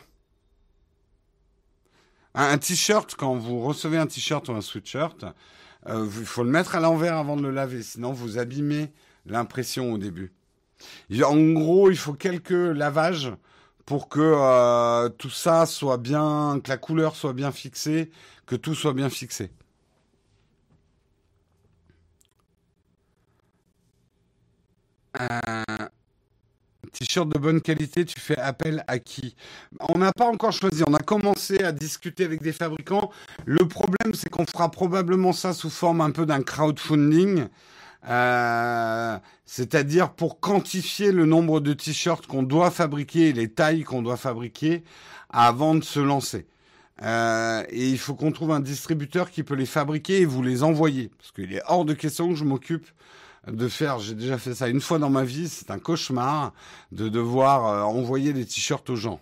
[2.35, 5.25] Un, t-shirt, quand vous recevez un t-shirt ou un sweatshirt,
[5.87, 8.93] euh, il faut le mettre à l'envers avant de le laver, sinon vous abîmez
[9.25, 10.35] l'impression au début.
[11.25, 13.33] En gros, il faut quelques lavages
[13.87, 18.11] pour que euh, tout ça soit bien, que la couleur soit bien fixée,
[18.47, 19.51] que tout soit bien fixé.
[25.15, 25.89] Un
[26.93, 29.35] t-shirt de bonne qualité, tu fais appel à qui?
[29.81, 33.11] On n'a pas encore choisi, on a commencé à discuter avec des fabricants.
[33.45, 37.49] Le problème, c'est qu'on fera probablement ça sous forme un peu d'un crowdfunding.
[38.09, 44.17] Euh, c'est-à-dire pour quantifier le nombre de t-shirts qu'on doit fabriquer les tailles qu'on doit
[44.17, 44.83] fabriquer
[45.31, 46.47] avant de se lancer.
[47.03, 50.63] Euh, et il faut qu'on trouve un distributeur qui peut les fabriquer et vous les
[50.63, 51.11] envoyer.
[51.19, 52.87] Parce qu'il est hors de question que je m'occupe
[53.47, 56.53] de faire, j'ai déjà fait ça une fois dans ma vie, c'est un cauchemar
[56.93, 59.21] de devoir euh, envoyer des t-shirts aux gens.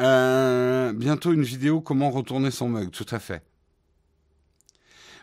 [0.00, 3.42] Euh, bientôt une vidéo comment retourner son mug, tout à fait.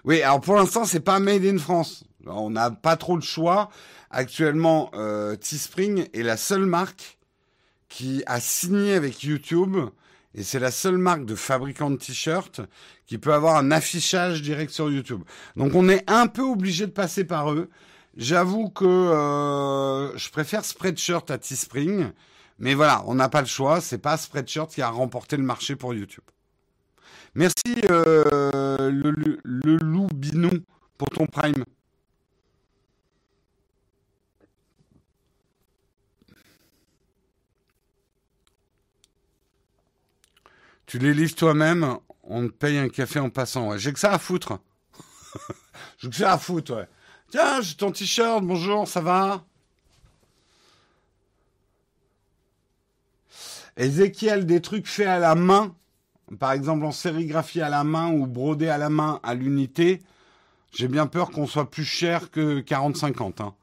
[0.03, 2.03] Oui, alors pour l'instant, c'est pas made in France.
[2.25, 3.69] On n'a pas trop le choix.
[4.09, 7.17] Actuellement, euh, Teespring est la seule marque
[7.87, 9.77] qui a signé avec YouTube
[10.35, 12.61] et c'est la seule marque de fabricant de t-shirts
[13.05, 15.21] qui peut avoir un affichage direct sur YouTube.
[15.55, 17.69] Donc on est un peu obligé de passer par eux.
[18.17, 22.11] J'avoue que euh, je préfère Spreadshirt à Teespring,
[22.59, 23.81] mais voilà, on n'a pas le choix.
[23.81, 26.23] C'est pas Spreadshirt qui a remporté le marché pour YouTube.
[27.35, 30.51] Merci euh, le, loup binou
[30.97, 31.65] pour ton prime.
[40.85, 43.75] Tu les livres toi-même, on te paye un café en passant.
[43.77, 44.59] J'ai que ça à foutre.
[45.97, 46.85] J'ai que ça à foutre.
[47.31, 49.43] Tiens, j'ai ton t-shirt, bonjour, ça va?
[53.77, 55.75] Ezekiel, des trucs faits à la main,
[56.39, 60.01] par exemple en sérigraphie à la main ou brodé à la main à l'unité,
[60.71, 63.41] j'ai bien peur qu'on soit plus cher que 40-50.
[63.41, 63.53] Hein.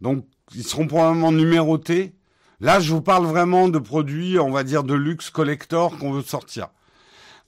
[0.00, 2.14] Donc, ils seront probablement numérotés.
[2.60, 6.22] Là, je vous parle vraiment de produits, on va dire, de luxe collector qu'on veut
[6.22, 6.68] sortir.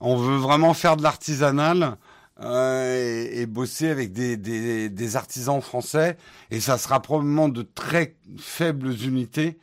[0.00, 1.96] On veut vraiment faire de l'artisanal
[2.40, 6.16] euh, et, et, bosser avec des, des, des, artisans français.
[6.50, 9.58] Et ça sera probablement de très faibles unités,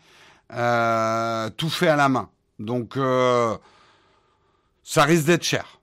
[0.52, 2.30] euh, tout fait à la main.
[2.60, 3.58] Donc, euh,
[4.84, 5.80] ça risque d'être cher.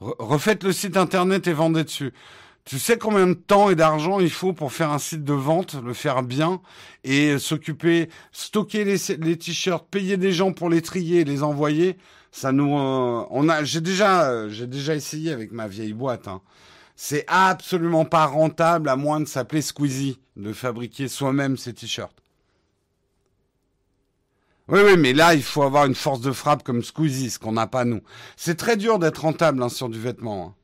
[0.00, 2.12] Refaites le site internet et vendez dessus.
[2.64, 5.74] Tu sais combien de temps et d'argent il faut pour faire un site de vente,
[5.82, 6.60] le faire bien
[7.02, 11.98] et s'occuper, stocker les, t-shirts, payer des gens pour les trier les envoyer?
[12.30, 16.28] Ça nous, euh, on a, j'ai déjà, j'ai déjà essayé avec ma vieille boîte.
[16.28, 16.40] Hein.
[16.94, 22.21] C'est absolument pas rentable à moins de s'appeler Squeezie, de fabriquer soi-même ses t-shirts.
[24.72, 27.52] Oui, oui, mais là, il faut avoir une force de frappe comme Squeezie, ce qu'on
[27.52, 28.00] n'a pas nous.
[28.36, 30.56] C'est très dur d'être rentable hein, sur du vêtement.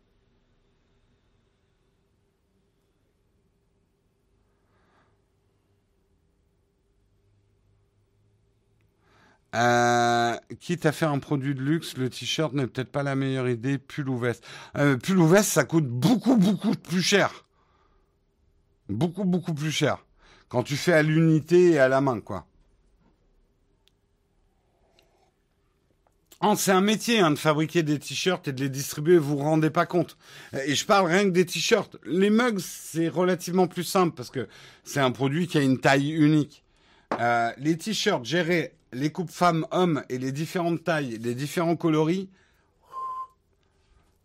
[9.54, 10.38] Hein.
[10.40, 13.48] Euh, quitte à faire un produit de luxe, le t-shirt n'est peut-être pas la meilleure
[13.48, 13.76] idée.
[13.78, 14.44] Pull ou veste.
[14.78, 17.44] Euh, pull ou veste, ça coûte beaucoup, beaucoup plus cher.
[18.88, 20.04] Beaucoup, beaucoup plus cher.
[20.48, 22.47] Quand tu fais à l'unité et à la main, quoi.
[26.41, 29.43] Oh, c'est un métier hein, de fabriquer des t-shirts et de les distribuer, vous vous
[29.43, 30.16] rendez pas compte.
[30.66, 31.97] Et je parle rien que des t-shirts.
[32.05, 34.47] Les mugs, c'est relativement plus simple parce que
[34.84, 36.62] c'est un produit qui a une taille unique.
[37.18, 42.28] Euh, les t-shirts, gérer les coupes femmes-hommes et les différentes tailles, les différents coloris,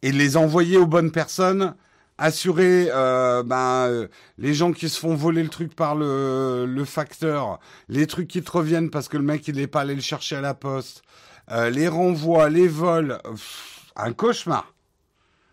[0.03, 1.73] et les envoyer aux bonnes personnes,
[2.19, 4.07] assurer euh, ben, euh,
[4.37, 7.59] les gens qui se font voler le truc par le, le facteur,
[7.89, 10.35] les trucs qui te reviennent parce que le mec il n'est pas allé le chercher
[10.35, 11.01] à la poste,
[11.51, 13.19] euh, les renvois, les vols,
[13.95, 14.73] un cauchemar.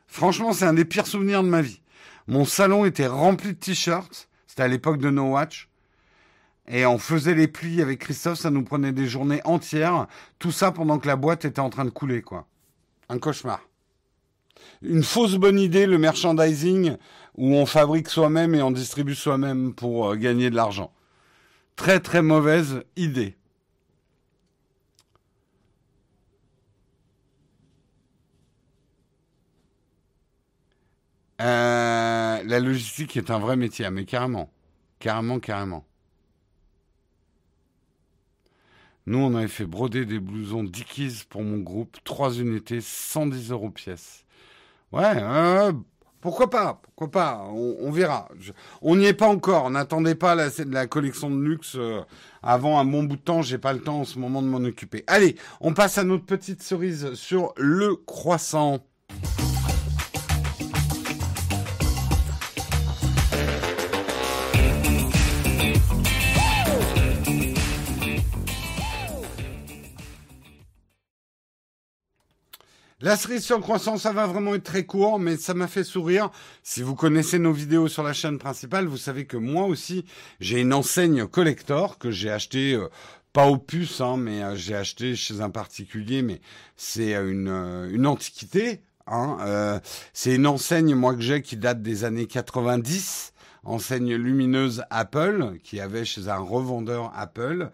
[0.07, 1.81] Franchement, c'est un des pires souvenirs de ma vie.
[2.27, 4.29] Mon salon était rempli de t-shirts.
[4.47, 5.69] C'était à l'époque de No Watch.
[6.69, 10.07] Et on faisait les plis avec Christophe, ça nous prenait des journées entières.
[10.39, 12.47] Tout ça pendant que la boîte était en train de couler, quoi.
[13.09, 13.61] Un cauchemar.
[14.83, 16.97] Une fausse bonne idée, le merchandising,
[17.37, 20.93] où on fabrique soi-même et on distribue soi-même pour euh, gagner de l'argent.
[21.75, 23.37] Très très mauvaise idée.
[31.41, 34.51] Euh, la logistique est un vrai métier, mais carrément.
[34.99, 35.85] Carrément, carrément.
[39.07, 43.71] Nous, on avait fait broder des blousons Dickies pour mon groupe, trois unités, 110 euros
[43.71, 44.25] pièce.
[44.93, 45.15] Ouais,
[46.21, 48.29] pourquoi pas Pourquoi pas on, verra.
[48.83, 49.71] On n'y est pas encore.
[49.71, 52.03] N'attendez pas la, la, collection de luxe euh,
[52.43, 53.41] avant un bon bout de temps.
[53.41, 55.03] J'ai pas le temps en ce moment de m'en occuper.
[55.07, 58.81] Allez, on passe à notre petite cerise sur le croissant.
[73.03, 75.85] La cerise sur le croissant, ça va vraiment être très court, mais ça m'a fait
[75.85, 76.31] sourire.
[76.63, 80.05] Si vous connaissez nos vidéos sur la chaîne principale, vous savez que moi aussi,
[80.39, 82.89] j'ai une enseigne collector que j'ai acheté euh,
[83.33, 86.41] pas au puce, hein, mais euh, j'ai acheté chez un particulier, mais
[86.77, 88.83] c'est euh, une, euh, une antiquité.
[89.07, 89.81] Hein,
[90.13, 93.33] c'est une enseigne, moi, que j'ai qui date des années 90,
[93.65, 97.71] enseigne lumineuse Apple, qui avait chez un revendeur Apple.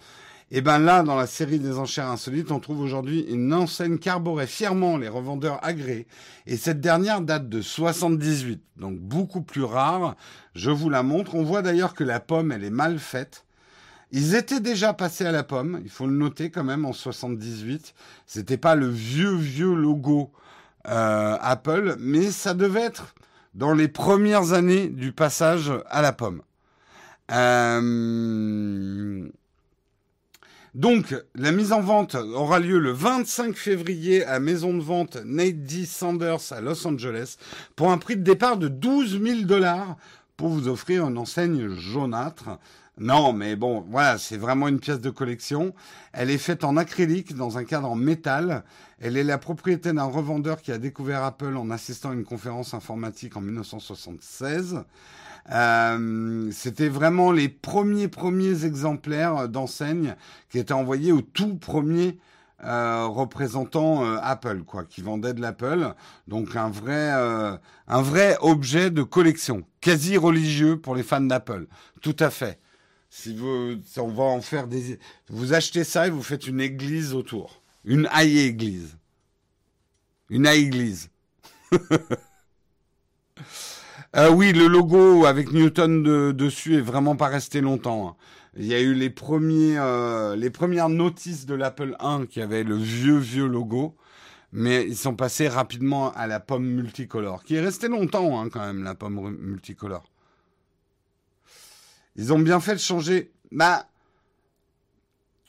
[0.52, 4.46] Et ben là, dans la série des enchères insolites, on trouve aujourd'hui une enseigne qu'arboraient
[4.46, 6.06] fièrement les revendeurs agréés.
[6.46, 10.14] Et cette dernière date de 78, donc beaucoup plus rare.
[10.54, 11.34] Je vous la montre.
[11.34, 13.44] On voit d'ailleurs que la pomme, elle est mal faite.
[14.12, 17.92] Ils étaient déjà passés à la pomme, il faut le noter quand même en 78.
[18.24, 20.30] C'était pas le vieux vieux logo
[20.86, 23.16] euh, Apple, mais ça devait être
[23.54, 26.42] dans les premières années du passage à la pomme.
[27.32, 29.28] Euh,
[30.76, 35.62] donc, la mise en vente aura lieu le 25 février à maison de vente Nate
[35.62, 35.86] D.
[35.86, 37.38] Sanders à Los Angeles
[37.76, 39.96] pour un prix de départ de 12 000 dollars
[40.36, 42.58] pour vous offrir une enseigne jaunâtre.
[42.98, 45.72] Non, mais bon, voilà, c'est vraiment une pièce de collection.
[46.12, 48.62] Elle est faite en acrylique dans un cadre en métal.
[49.00, 52.74] Elle est la propriété d'un revendeur qui a découvert Apple en assistant à une conférence
[52.74, 54.84] informatique en 1976.
[55.52, 60.16] Euh, c'était vraiment les premiers premiers exemplaires d'enseignes
[60.50, 62.18] qui étaient envoyés au tout premier
[62.64, 65.94] euh, représentant euh, Apple, quoi, qui vendait de l'Apple.
[66.26, 71.66] Donc un vrai, un vrai objet de collection, quasi religieux pour les fans d'Apple.
[72.00, 72.58] Tout à fait.
[73.08, 77.14] Si vous, on va en faire des, vous achetez ça et vous faites une église
[77.14, 78.98] autour, une haie église,
[80.28, 81.08] une haie église.
[84.14, 88.08] Euh, oui, le logo avec Newton dessus est vraiment pas resté longtemps.
[88.08, 88.16] Hein.
[88.56, 92.62] Il y a eu les premiers, euh, les premières notices de l'Apple 1 qui avaient
[92.62, 93.96] le vieux vieux logo,
[94.52, 98.64] mais ils sont passés rapidement à la pomme multicolore, qui est restée longtemps hein, quand
[98.64, 100.04] même la pomme multicolore.
[102.14, 103.32] Ils ont bien fait de changer.
[103.50, 103.86] Bah,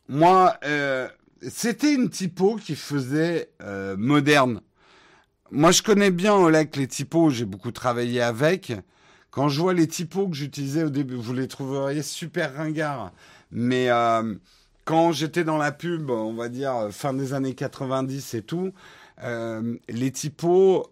[0.10, 1.08] moi, euh,
[1.41, 3.51] c'était une typo qui faisait
[3.97, 4.62] moderne
[5.52, 8.74] moi, je connais bien Olek les typos, j'ai beaucoup travaillé avec.
[9.32, 13.12] Quand je vois les typos que j'utilisais au début, vous les trouveriez super ringards.
[13.52, 14.36] Mais euh,
[14.84, 18.74] quand j'étais dans la pub, on va dire fin des années 90 et tout,
[19.24, 20.88] euh, les typos,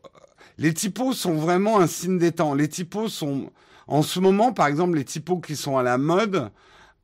[0.58, 2.54] les typos sont vraiment un signe des temps.
[2.54, 3.50] Les typos sont,
[3.88, 6.50] en ce moment, par exemple, les typos qui sont à la mode.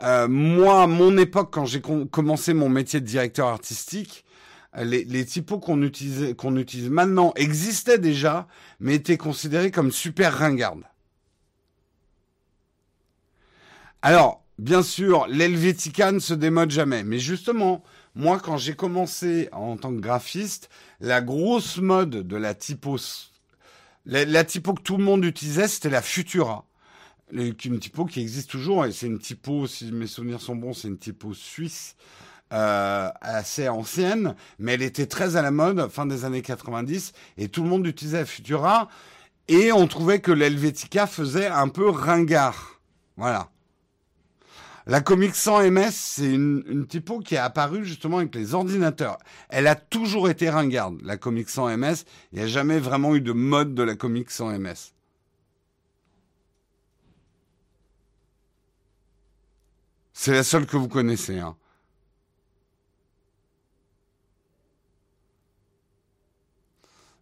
[0.04, 4.26] Euh, moi, à mon époque, quand j'ai commencé mon métier de directeur artistique,
[4.78, 8.48] les, typos qu'on utilise, qu'on utilise maintenant existaient déjà,
[8.80, 10.84] mais étaient considérés comme super ringardes.
[14.02, 17.84] Alors, bien sûr, l'Helvetica ne se démode jamais, mais justement,
[18.16, 20.70] moi, quand j'ai commencé en tant que graphiste,
[21.02, 22.98] la grosse mode de la typo,
[24.06, 26.66] la, la typo que tout le monde utilisait, c'était la Futura.
[27.34, 30.88] Une typo qui existe toujours, et c'est une typo, si mes souvenirs sont bons, c'est
[30.88, 31.96] une typo suisse
[32.52, 37.48] euh, assez ancienne, mais elle était très à la mode fin des années 90 et
[37.48, 38.90] tout le monde utilisait Futura
[39.48, 42.82] et on trouvait que l'Helvetica faisait un peu ringard.
[43.18, 43.50] Voilà.
[44.88, 49.18] La Comic 100 MS, c'est une, une, typo qui est apparue justement avec les ordinateurs.
[49.50, 52.06] Elle a toujours été ringarde, la Comic 100 MS.
[52.32, 54.94] Il n'y a jamais vraiment eu de mode de la Comic 100 MS.
[60.14, 61.40] C'est la seule que vous connaissez.
[61.40, 61.56] Hein.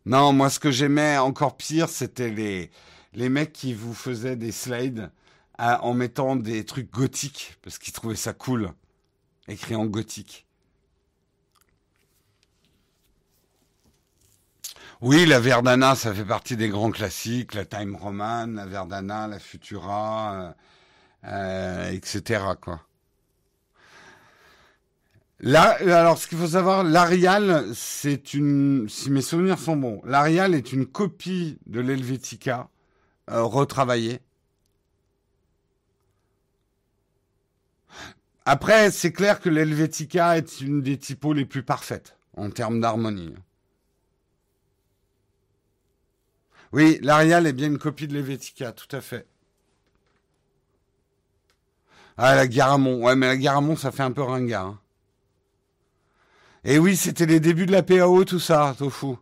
[0.05, 2.71] Non, moi, ce que j'aimais encore pire, c'était les,
[3.13, 5.11] les mecs qui vous faisaient des slides
[5.57, 8.71] en mettant des trucs gothiques, parce qu'ils trouvaient ça cool,
[9.47, 10.45] écrit en gothique.
[15.01, 19.39] Oui, la Verdana, ça fait partie des grands classiques, la Time Roman, la Verdana, la
[19.39, 20.51] Futura, euh,
[21.25, 22.43] euh, etc.
[22.61, 22.81] Quoi.
[25.41, 30.53] Là, alors, ce qu'il faut savoir, l'Arial, c'est une, si mes souvenirs sont bons, l'Arial
[30.53, 32.69] est une copie de l'Helvetica
[33.29, 34.19] euh, retravaillée.
[38.45, 43.33] Après, c'est clair que l'Helvetica est une des typos les plus parfaites en termes d'harmonie.
[46.73, 49.25] Oui, l'Arial est bien une copie de l'Helvetica, tout à fait.
[52.17, 53.05] Ah, la Garamond.
[53.05, 54.65] Ouais, mais la Garamond, ça fait un peu ringard.
[54.65, 54.79] Hein.
[56.63, 59.15] Et oui, c'était les débuts de la PAO, tout ça, Tofu.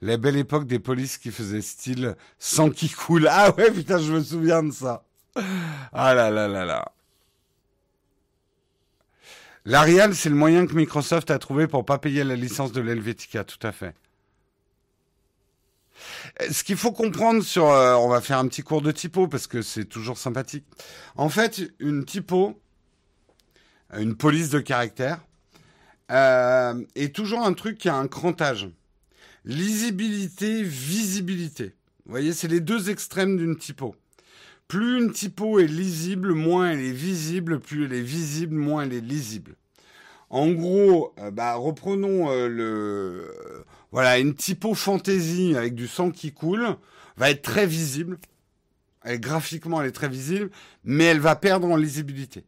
[0.00, 3.28] La belle époque des polices qui faisaient style sang qui coule.
[3.30, 5.04] Ah ouais, putain, je me souviens de ça.
[5.92, 6.92] Ah là là là là.
[9.64, 13.44] L'Arial, c'est le moyen que Microsoft a trouvé pour pas payer la licence de l'Helvetica,
[13.44, 13.94] tout à fait.
[16.50, 19.46] Ce qu'il faut comprendre sur, euh, on va faire un petit cours de typo parce
[19.46, 20.64] que c'est toujours sympathique.
[21.16, 22.60] En fait, une typo,
[23.96, 25.20] une police de caractère,
[26.10, 28.68] euh, est toujours un truc qui a un crantage.
[29.44, 31.74] Lisibilité, visibilité.
[32.06, 33.94] Vous voyez, c'est les deux extrêmes d'une typo.
[34.68, 37.60] Plus une typo est lisible, moins elle est visible.
[37.60, 39.56] Plus elle est visible, moins elle est lisible.
[40.30, 43.30] En gros, euh, bah, reprenons le
[43.92, 46.76] Voilà, une typo fantasy avec du sang qui coule
[47.18, 48.18] va être très visible.
[49.04, 50.50] Elle, graphiquement, elle est très visible,
[50.82, 52.44] mais elle va perdre en lisibilité.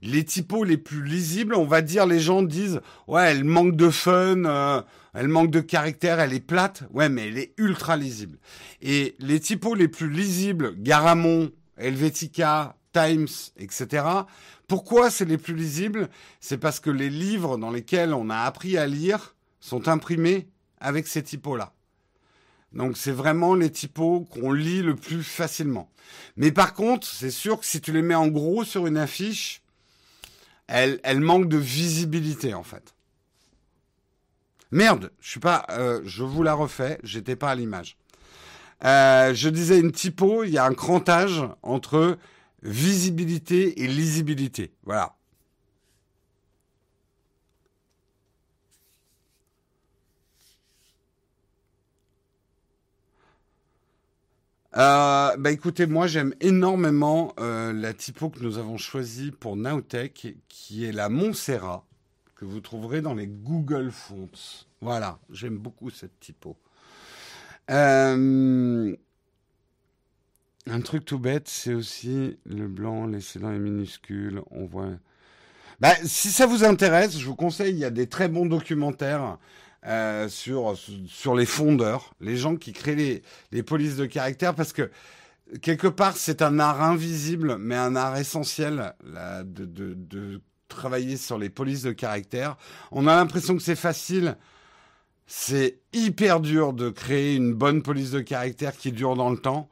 [0.00, 3.90] Les typos les plus lisibles, on va dire, les gens disent, ouais, elle manque de
[3.90, 4.80] fun, euh,
[5.12, 6.84] elle manque de caractère, elle est plate.
[6.92, 8.38] Ouais, mais elle est ultra lisible.
[8.80, 13.28] Et les typos les plus lisibles, Garamond, Helvetica, Times,
[13.58, 14.04] etc.
[14.66, 16.08] Pourquoi c'est les plus lisibles?
[16.40, 20.48] C'est parce que les livres dans lesquels on a appris à lire sont imprimés
[20.86, 21.72] avec ces typos-là.
[22.72, 25.90] Donc c'est vraiment les typos qu'on lit le plus facilement.
[26.36, 29.62] Mais par contre, c'est sûr que si tu les mets en gros sur une affiche,
[30.68, 32.94] elle, manque de visibilité en fait.
[34.70, 37.96] Merde, je suis pas, euh, je vous la refais, j'étais pas à l'image.
[38.84, 42.16] Euh, je disais une typo, il y a un crantage entre
[42.62, 44.72] visibilité et lisibilité.
[44.84, 45.15] Voilà.
[54.76, 60.36] Euh, bah écoutez, moi j'aime énormément euh, la typo que nous avons choisie pour Nowtech,
[60.48, 61.86] qui est la Montserrat,
[62.34, 64.28] que vous trouverez dans les Google Fonts.
[64.82, 66.58] Voilà, j'aime beaucoup cette typo.
[67.70, 68.94] Euh,
[70.66, 74.42] un truc tout bête, c'est aussi le blanc laissé dans les minuscules.
[74.50, 74.90] On voit.
[75.80, 79.38] Bah, si ça vous intéresse, je vous conseille, il y a des très bons documentaires
[79.86, 80.76] euh, sur,
[81.06, 83.22] sur les fondeurs, les gens qui créent les,
[83.52, 84.90] les polices de caractère, parce que
[85.62, 91.50] quelque part, c'est un art invisible, mais un art essentiel de, de travailler sur les
[91.50, 92.56] polices de caractère.
[92.90, 94.36] On a l'impression que c'est facile.
[95.26, 99.68] C'est hyper dur de créer une bonne police de caractère qui dure dans le temps.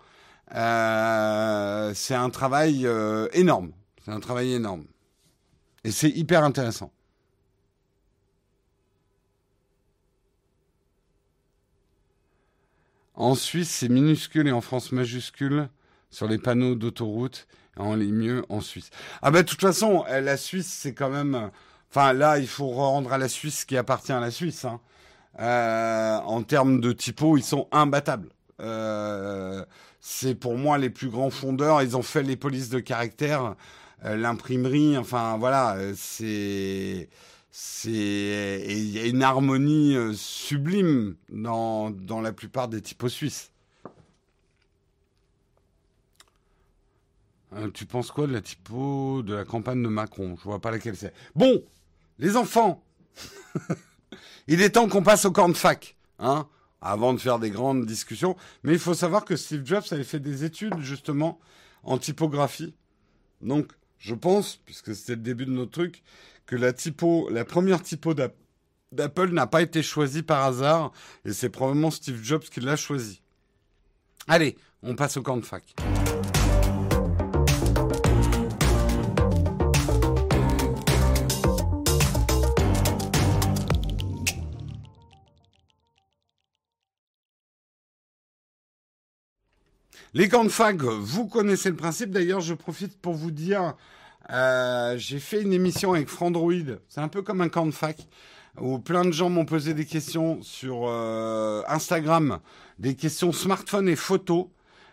[0.54, 3.72] Euh, c'est un travail euh, énorme.
[4.04, 4.84] C'est un travail énorme.
[5.84, 6.92] Et c'est hyper intéressant.
[13.14, 15.68] En Suisse, c'est minuscule et en France majuscule
[16.10, 17.46] sur les panneaux d'autoroute.
[17.76, 18.90] En lit mieux en Suisse.
[19.20, 21.50] Ah ben, de toute façon, euh, la Suisse, c'est quand même...
[21.90, 24.64] Enfin, là, il faut rendre à la Suisse ce qui appartient à la Suisse.
[24.64, 24.80] Hein.
[25.40, 28.28] Euh, en termes de typo, ils sont imbattables.
[28.60, 29.64] Euh,
[30.00, 31.82] c'est pour moi les plus grands fondeurs.
[31.82, 33.56] Ils ont fait les polices de caractère,
[34.04, 34.96] euh, l'imprimerie.
[34.96, 37.08] Enfin, voilà, c'est
[37.56, 43.52] c'est il y a une harmonie euh, sublime dans, dans la plupart des typos suisses.
[47.52, 50.34] Euh, tu penses quoi de la typo de la campagne de Macron?
[50.36, 51.14] Je vois pas laquelle c'est.
[51.36, 51.62] Bon,
[52.18, 52.82] les enfants,
[54.48, 56.48] il est temps qu'on passe au de fac, hein,
[56.80, 58.34] avant de faire des grandes discussions.
[58.64, 61.38] Mais il faut savoir que Steve Jobs avait fait des études justement
[61.84, 62.74] en typographie.
[63.42, 66.02] Donc, je pense, puisque c'était le début de notre truc,
[66.46, 70.92] que la typo, la première typo d'Apple n'a pas été choisie par hasard
[71.24, 73.22] et c'est probablement Steve Jobs qui l'a choisie.
[74.28, 75.74] Allez, on passe au camp de fac.
[90.16, 92.10] Les camps de fac, vous connaissez le principe.
[92.10, 93.74] D'ailleurs, je profite pour vous dire
[94.30, 96.52] euh, j'ai fait une émission avec Frandroid.
[96.88, 97.96] C'est un peu comme un camp de fac
[98.60, 102.38] où plein de gens m'ont posé des questions sur euh, Instagram,
[102.78, 104.50] des questions smartphone et photo.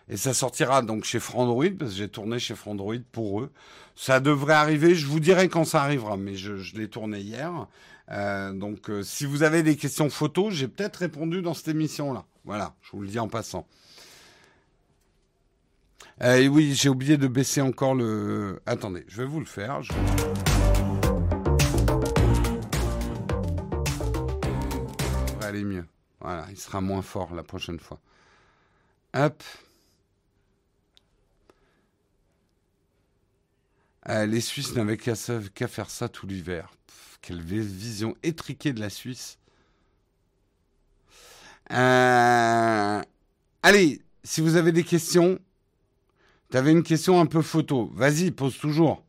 [0.08, 3.52] Et ça sortira donc chez Frandroid, parce que j'ai tourné chez Frandroid pour eux.
[3.94, 7.68] Ça devrait arriver, je vous dirai quand ça arrivera, mais je, l'ai tourné hier.
[8.10, 12.24] Euh, donc si vous avez des questions photo, j'ai peut-être répondu dans cette émission-là.
[12.44, 13.66] Voilà, je vous le dis en passant.
[16.22, 18.60] Euh, oui, j'ai oublié de baisser encore le.
[18.66, 19.80] Attendez, je vais vous le faire.
[19.84, 19.94] Ça
[25.40, 25.84] va aller mieux.
[26.20, 27.98] Voilà, il sera moins fort la prochaine fois.
[29.14, 29.42] Hop.
[34.08, 35.14] Euh, les Suisses n'avaient qu'à
[35.68, 36.72] faire ça tout l'hiver.
[37.20, 39.38] Quelle vision étriquée de la Suisse.
[41.70, 43.02] Euh,
[43.62, 45.38] allez, si vous avez des questions,
[46.52, 47.90] tu avais une question un peu photo.
[47.94, 49.02] Vas-y, pose toujours.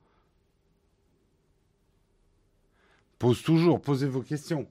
[3.20, 4.66] Pose toujours, posez vos questions.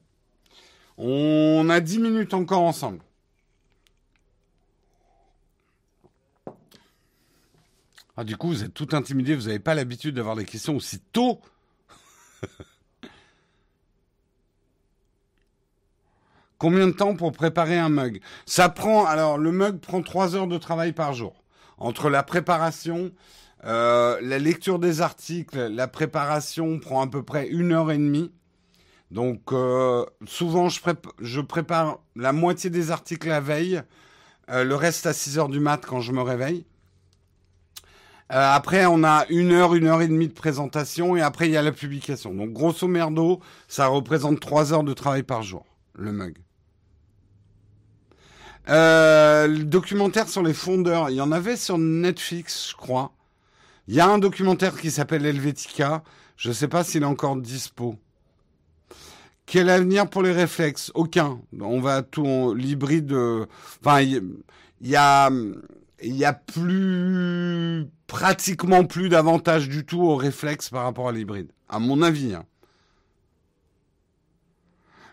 [0.96, 3.00] On a 10 minutes encore ensemble.
[8.16, 10.98] Ah, du coup, vous êtes tout intimidé, vous n'avez pas l'habitude d'avoir des questions aussi
[11.12, 11.42] tôt.
[16.56, 18.22] Combien de temps pour préparer un mug?
[18.46, 21.41] Ça prend, alors le mug prend 3 heures de travail par jour
[21.78, 23.12] entre la préparation,
[23.64, 28.32] euh, la lecture des articles, la préparation prend à peu près une heure et demie.
[29.10, 33.82] Donc euh, souvent je, prépare la moitié des articles la veille,
[34.50, 36.64] euh, le reste à 6 heures du mat quand je me réveille.
[38.34, 41.56] Après on a une heure, une heure et demie de présentation et après il y
[41.58, 42.32] a la publication.
[42.32, 46.38] Donc grosso merdo, ça représente 3 heures de travail par jour, le mug.
[48.68, 53.12] Le documentaire sur les fondeurs, il y en avait sur Netflix, je crois.
[53.88, 56.02] Il y a un documentaire qui s'appelle Helvetica.
[56.36, 57.96] Je ne sais pas s'il est encore dispo.
[59.46, 60.90] Quel avenir pour les réflexes?
[60.94, 61.40] Aucun.
[61.60, 63.12] On va tout l'hybride.
[63.80, 64.42] Enfin, il
[64.80, 71.50] y, a a plus pratiquement plus d'avantages du tout au réflexe par rapport à l'hybride,
[71.68, 72.34] à mon avis.
[72.34, 72.44] Hein.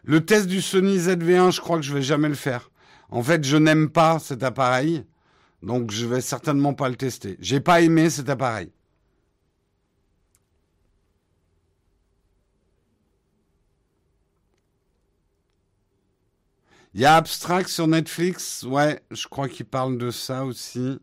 [0.03, 2.68] Le test du Sony ZV1, je crois que je vais jamais le faire.
[3.09, 5.03] En fait, je n'aime pas cet appareil,
[5.63, 7.37] donc je vais certainement pas le tester.
[7.39, 8.71] J'ai pas aimé cet appareil.
[16.93, 18.63] Il y a Abstract sur Netflix?
[18.63, 20.99] Ouais, je crois qu'il parle de ça aussi.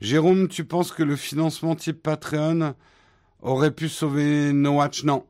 [0.00, 2.74] Jérôme, tu penses que le financement type Patreon
[3.40, 5.26] aurait pu sauver No Watch Non.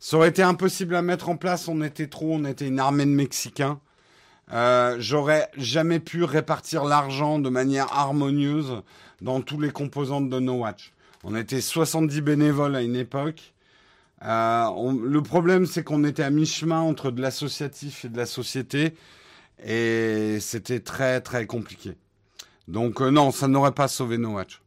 [0.00, 1.68] Ça aurait été impossible à mettre en place.
[1.68, 3.80] On était trop, on était une armée de Mexicains.
[4.52, 8.82] Euh, j'aurais jamais pu répartir l'argent de manière harmonieuse
[9.20, 10.92] dans tous les composants de No Watch.
[11.24, 13.52] On était 70 bénévoles à une époque.
[14.24, 18.94] Euh, le problème, c'est qu'on était à mi-chemin entre de l'associatif et de la société,
[19.64, 21.94] et c'était très très compliqué.
[22.68, 24.60] Donc euh, non, ça n'aurait pas sauvé No Watch.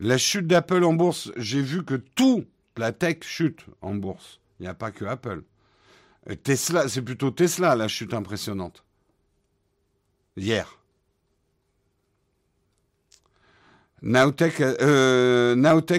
[0.00, 2.46] La chute d'Apple en bourse, j'ai vu que tout
[2.78, 4.40] la tech chute en bourse.
[4.58, 5.42] Il n'y a pas que Apple.
[6.42, 8.82] Tesla, c'est plutôt Tesla la chute impressionnante.
[10.38, 10.78] Hier.
[14.00, 15.54] Nowtech, euh,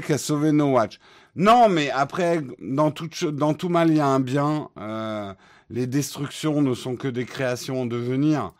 [0.10, 1.00] a sauvé No Watch.
[1.36, 4.70] Non, mais après, dans tout, mal, il y a un bien.
[4.80, 5.32] Euh,
[5.70, 8.54] les destructions ne sont que des créations en devenir.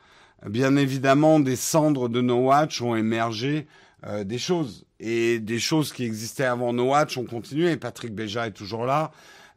[0.48, 3.68] Bien évidemment, des cendres de No Watch ont émergé
[4.08, 4.86] euh, des choses.
[5.00, 7.78] Et des choses qui existaient avant No Watch ont continué.
[7.78, 9.12] Patrick Béja est toujours là.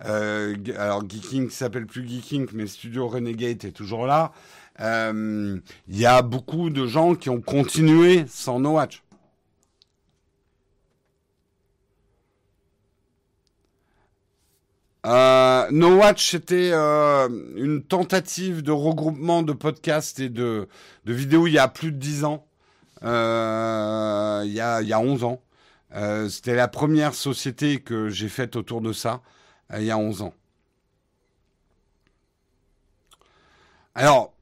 [0.04, 4.32] Euh, alors, Geeking s'appelle plus Geeking, mais Studio Renegade est toujours là.
[4.80, 9.03] Il y a beaucoup de gens qui ont continué sans No Watch.
[15.06, 20.66] Euh, no Watch, c'était euh, une tentative de regroupement de podcasts et de,
[21.04, 22.46] vidéos il y a plus de 10 ans,
[23.02, 25.40] euh, il, y a, il y a 11 ans.
[26.28, 29.20] C'était la première société que j'ai faite autour de ça,
[29.76, 30.34] il y a 11 ans.
[33.94, 34.32] Alors,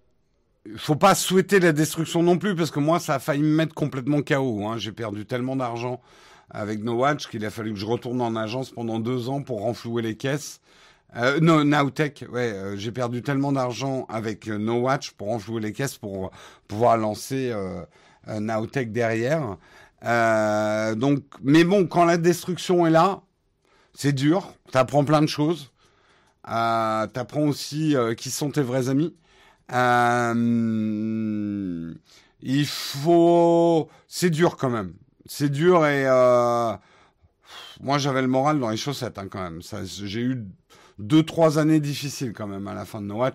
[0.65, 3.55] il faut pas souhaiter la destruction non plus, parce que moi, ça a failli me
[3.55, 4.67] mettre complètement KO.
[4.67, 4.79] Hein.
[4.79, 6.01] J'ai perdu tellement d'argent
[6.53, 9.63] avec No Watch qu'il a fallu que je retourne en agence pendant deux ans pour
[9.63, 10.61] renflouer les caisses.
[11.17, 15.61] Euh, no, Nowtech, ouais, euh, j'ai perdu tellement d'argent avec euh, No Watch pour renflouer
[15.61, 16.31] les caisses pour
[16.69, 17.85] pouvoir lancer euh,
[18.41, 19.57] Nowtech derrière.
[20.05, 23.23] Euh, donc, mais bon, quand la destruction est là,
[23.95, 24.55] c'est dur.
[24.71, 25.73] T'apprends plein de choses.
[26.49, 29.15] Euh, T'apprends aussi qui sont tes vrais amis.
[32.43, 34.95] il faut, c'est dur quand même
[35.33, 36.75] c'est dur et euh,
[37.81, 39.63] moi j'avais le moral dans les chaussettes hein, quand même.
[39.85, 40.45] J'ai eu
[40.99, 43.35] deux trois années difficiles quand même à la fin de No Watch.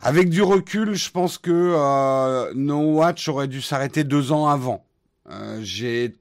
[0.00, 4.84] Avec du recul, je pense que euh, No Watch aurait dû s'arrêter deux ans avant.
[5.28, 6.14] Euh, j'ai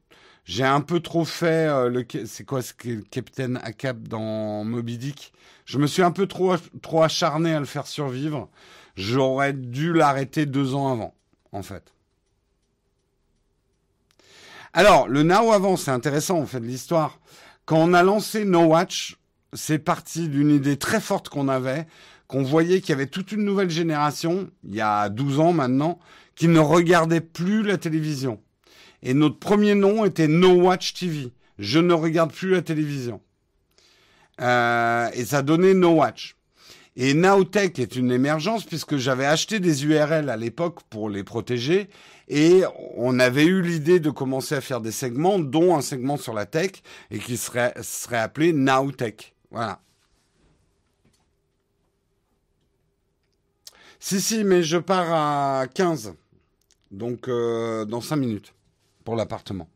[0.63, 2.73] un peu trop fait le c'est quoi ce
[3.11, 5.33] Captain Acap dans Moby Dick?
[5.65, 8.49] Je me suis un peu trop trop acharné à le faire survivre.
[8.95, 11.13] J'aurais dû l'arrêter deux ans avant,
[11.51, 11.93] en fait.
[14.77, 17.19] Alors, le Now avant, c'est intéressant, on fait de l'histoire.
[17.65, 19.17] Quand on a lancé No Watch,
[19.53, 21.87] c'est parti d'une idée très forte qu'on avait,
[22.27, 25.97] qu'on voyait qu'il y avait toute une nouvelle génération, il y a 12 ans maintenant,
[26.35, 28.39] qui ne regardait plus la télévision.
[29.01, 31.33] Et notre premier nom était No Watch TV.
[31.57, 33.19] Je ne regarde plus la télévision.
[34.41, 36.36] Euh, et ça donnait No Watch.
[36.99, 41.89] Et Nowtech est une émergence puisque j'avais acheté des URL à l'époque pour les protéger
[42.27, 42.63] et
[42.95, 46.47] on avait eu l'idée de commencer à faire des segments, dont un segment sur la
[46.47, 46.71] tech,
[47.11, 47.73] et qui serait,
[48.11, 49.35] appelé Nowtech.
[49.51, 49.79] Voilà.
[53.99, 55.13] Si, si, mais je pars
[55.61, 56.15] à 15.
[56.89, 58.55] Donc, euh, dans 5 minutes
[59.05, 59.69] pour l'appartement.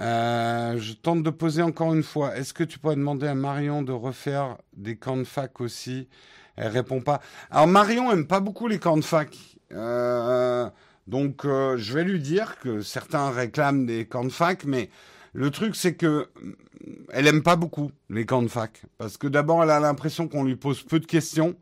[0.00, 2.36] Euh, je tente de poser encore une fois.
[2.36, 6.08] Est-ce que tu pourrais demander à Marion de refaire des camps de fac aussi?
[6.56, 7.20] Elle répond pas.
[7.50, 9.36] Alors Marion aime pas beaucoup les camps de fac.
[9.72, 10.68] Euh,
[11.06, 14.90] donc je vais lui dire que certains réclament des camps de fac, mais
[15.32, 16.28] le truc c'est que
[17.12, 20.44] elle aime pas beaucoup les camps de fac parce que d'abord elle a l'impression qu'on
[20.44, 21.54] lui pose peu de questions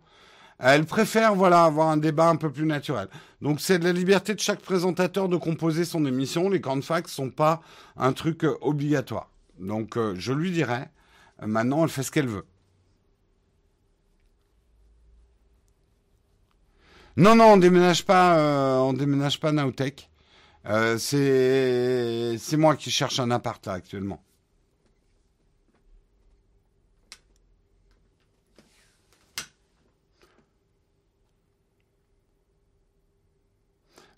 [0.58, 3.08] elle préfère voilà avoir un débat un peu plus naturel.
[3.42, 6.48] Donc c'est de la liberté de chaque présentateur de composer son émission.
[6.48, 7.60] Les fac sont pas
[7.96, 9.30] un truc euh, obligatoire.
[9.58, 10.84] Donc euh, je lui dirai.
[11.42, 12.46] Euh, maintenant, elle fait ce qu'elle veut.
[17.18, 20.10] Non, non, on déménage pas, on déménage pas Nowtech.
[20.98, 24.22] c'est c'est moi qui cherche un appart actuellement.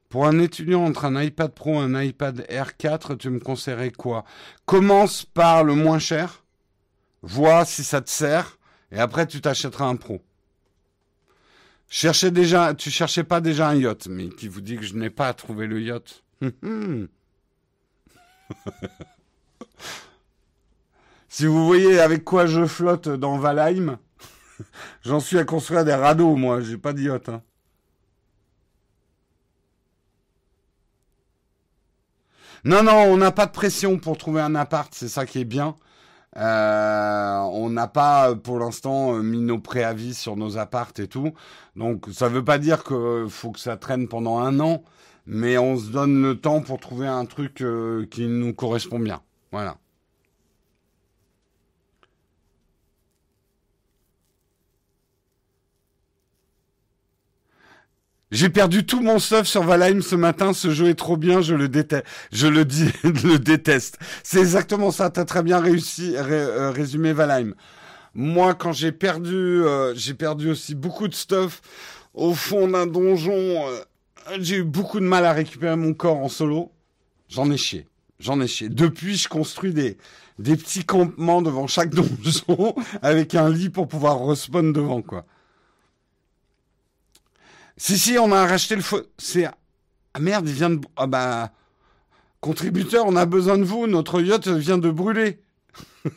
[0.08, 4.24] Pour un étudiant entre un iPad Pro et un iPad R4, tu me conseillerais quoi?
[4.64, 6.44] Commence par le moins cher,
[7.20, 8.58] vois si ça te sert,
[8.90, 10.22] et après tu t'achèteras un Pro.
[11.90, 15.10] Cherchez déjà, tu cherchais pas déjà un yacht, mais qui vous dit que je n'ai
[15.10, 16.22] pas trouvé le yacht.
[21.28, 23.98] si vous voyez avec quoi je flotte dans Valheim,
[25.04, 27.28] j'en suis à construire des radeaux, moi, j'ai pas de yacht.
[27.30, 27.42] Hein.
[32.64, 35.44] Non, non, on n'a pas de pression pour trouver un appart, c'est ça qui est
[35.44, 35.76] bien.
[36.36, 41.32] Euh, on n'a pas pour l'instant mis nos préavis sur nos appartes et tout.
[41.74, 44.82] Donc ça ne veut pas dire qu'il faut que ça traîne pendant un an,
[45.26, 49.20] mais on se donne le temps pour trouver un truc euh, qui nous correspond bien.
[49.52, 49.76] Voilà.
[58.30, 60.52] J'ai perdu tout mon stuff sur Valheim ce matin.
[60.52, 62.04] Ce jeu est trop bien, je le déteste.
[62.30, 63.98] Je le dis, le déteste.
[64.22, 65.08] C'est exactement ça.
[65.08, 67.54] T'as très bien réussi, euh, résumé Valheim.
[68.14, 71.62] Moi, quand j'ai perdu, euh, j'ai perdu aussi beaucoup de stuff
[72.12, 73.32] au fond d'un donjon.
[73.32, 73.80] Euh,
[74.40, 76.70] j'ai eu beaucoup de mal à récupérer mon corps en solo.
[77.28, 77.86] J'en ai chié.
[78.20, 78.68] J'en ai chié.
[78.68, 79.96] Depuis, je construis des,
[80.38, 85.24] des petits campements devant chaque donjon avec un lit pour pouvoir respawn devant, quoi.
[87.78, 89.08] Si, si, on a racheté le feu.
[89.18, 89.46] C'est.
[89.46, 90.80] Ah merde, il vient de.
[90.96, 91.52] Ah bah.
[92.40, 93.86] Contributeur, on a besoin de vous.
[93.86, 95.40] Notre yacht vient de brûler.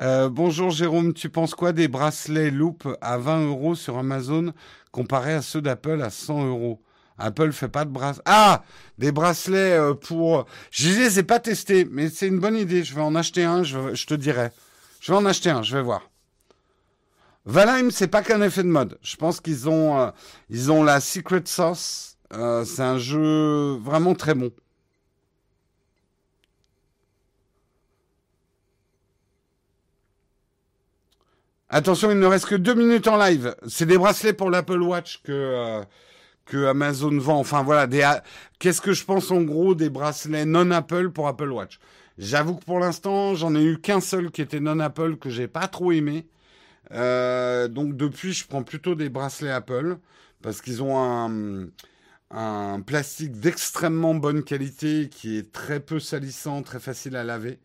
[0.00, 4.52] Euh, bonjour Jérôme, tu penses quoi des bracelets Loop à 20 euros sur Amazon
[4.92, 6.80] comparé à ceux d'Apple à 100 euros?
[7.18, 8.22] Apple fait pas de bracelets.
[8.24, 8.62] Ah
[8.98, 10.46] Des bracelets euh, pour.
[10.70, 12.82] Je disais, c'est pas testé, mais c'est une bonne idée.
[12.82, 14.50] Je vais en acheter un, je te dirai.
[15.00, 16.08] Je vais en acheter un, je vais voir.
[17.46, 18.98] Valheim, c'est pas qu'un effet de mode.
[19.02, 20.10] Je pense qu'ils ont, euh,
[20.48, 22.16] ils ont la secret sauce.
[22.32, 24.50] Euh, c'est un jeu vraiment très bon.
[31.68, 33.54] Attention, il ne reste que deux minutes en live.
[33.66, 35.82] C'est des bracelets pour l'Apple Watch que euh,
[36.46, 37.38] que Amazon vend.
[37.40, 38.08] Enfin voilà, des.
[38.58, 41.78] Qu'est-ce que je pense en gros des bracelets non Apple pour Apple Watch?
[42.18, 45.48] J'avoue que pour l'instant, j'en ai eu qu'un seul qui était non Apple que j'ai
[45.48, 46.26] pas trop aimé.
[46.92, 49.98] Euh, donc depuis, je prends plutôt des bracelets Apple
[50.42, 51.70] parce qu'ils ont
[52.30, 57.58] un, plastique d'extrêmement bonne qualité qui est très peu salissant, très facile à laver.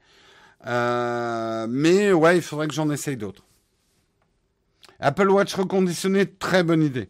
[0.68, 3.44] Euh, mais ouais, il faudrait que j'en essaye d'autres.
[5.00, 7.10] Apple Watch reconditionné, très bonne idée.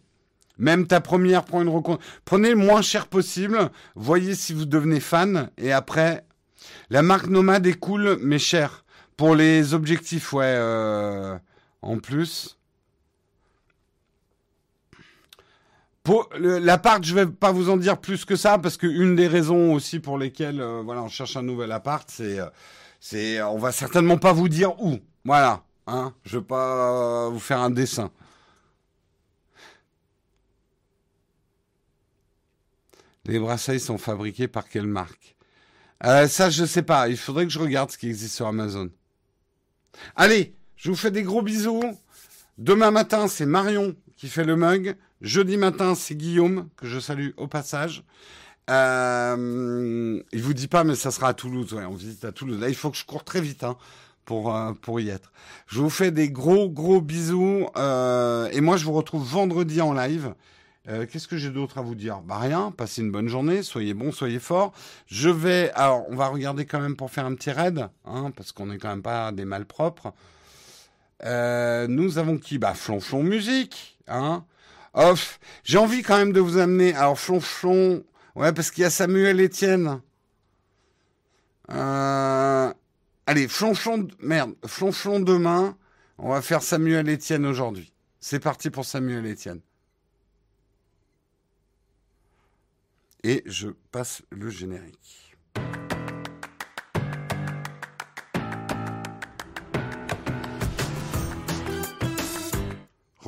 [0.57, 3.71] Même ta première, prends une Prenez le moins cher possible.
[3.95, 5.49] Voyez si vous devenez fan.
[5.57, 6.25] Et après,
[6.89, 8.83] la marque Nomad est cool, mais cher.
[9.17, 10.45] Pour les objectifs, ouais.
[10.45, 11.37] Euh,
[11.81, 12.57] en plus.
[16.03, 19.73] Pour l'appart, je vais pas vous en dire plus que ça parce qu'une des raisons
[19.73, 22.47] aussi pour lesquelles euh, voilà, on cherche un nouvel appart, c'est euh,
[22.99, 24.97] c'est on va certainement pas vous dire où.
[25.25, 28.11] Voilà, hein, je vais pas vous faire un dessin.
[33.25, 35.35] Les bracelets sont fabriqués par quelle marque?
[36.03, 37.09] Euh, Ça, je sais pas.
[37.09, 38.89] Il faudrait que je regarde ce qui existe sur Amazon.
[40.15, 41.83] Allez, je vous fais des gros bisous.
[42.57, 44.95] Demain matin, c'est Marion qui fait le mug.
[45.21, 48.03] Jeudi matin, c'est Guillaume, que je salue au passage.
[48.69, 51.73] Euh, il vous dit pas, mais ça sera à Toulouse.
[51.73, 52.61] On visite à Toulouse.
[52.61, 53.75] Là, il faut que je cours très vite hein,
[54.23, 55.33] pour, euh, pour y être.
[55.67, 57.67] Je vous fais des gros, gros bisous.
[57.75, 60.33] Euh, et moi, je vous retrouve vendredi en live.
[60.87, 62.21] Euh, qu'est-ce que j'ai d'autre à vous dire?
[62.21, 64.71] Bah rien, passez une bonne journée, soyez bons, soyez forts.
[65.07, 68.53] Je vais, alors on va regarder quand même pour faire un petit raid, hein, parce
[68.53, 70.13] qu'on n'est quand même pas des malpropres.
[71.25, 74.45] Euh, nous avons qui Bah Flonflon Musique, hein
[74.93, 75.39] Off.
[75.63, 76.93] J'ai envie quand même de vous amener.
[76.95, 78.03] Alors Flonflon,
[78.35, 80.01] ouais, parce qu'il y a Samuel Etienne.
[81.71, 82.73] Euh,
[83.27, 85.77] allez, flonchon, merde, flonchon demain.
[86.17, 87.93] On va faire Samuel Etienne aujourd'hui.
[88.19, 89.61] C'est parti pour Samuel Etienne.
[93.23, 95.35] Et je passe le générique.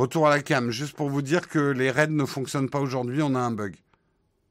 [0.02, 3.22] Retour à la cam, juste pour vous dire que les raids ne fonctionnent pas aujourd'hui,
[3.22, 3.76] on a un bug.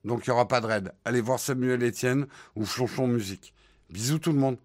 [0.04, 0.92] Donc il n'y aura pas de raid.
[1.04, 3.52] Allez voir Samuel Etienne ou Flonchon Musique.
[3.90, 4.58] Bisous tout le monde.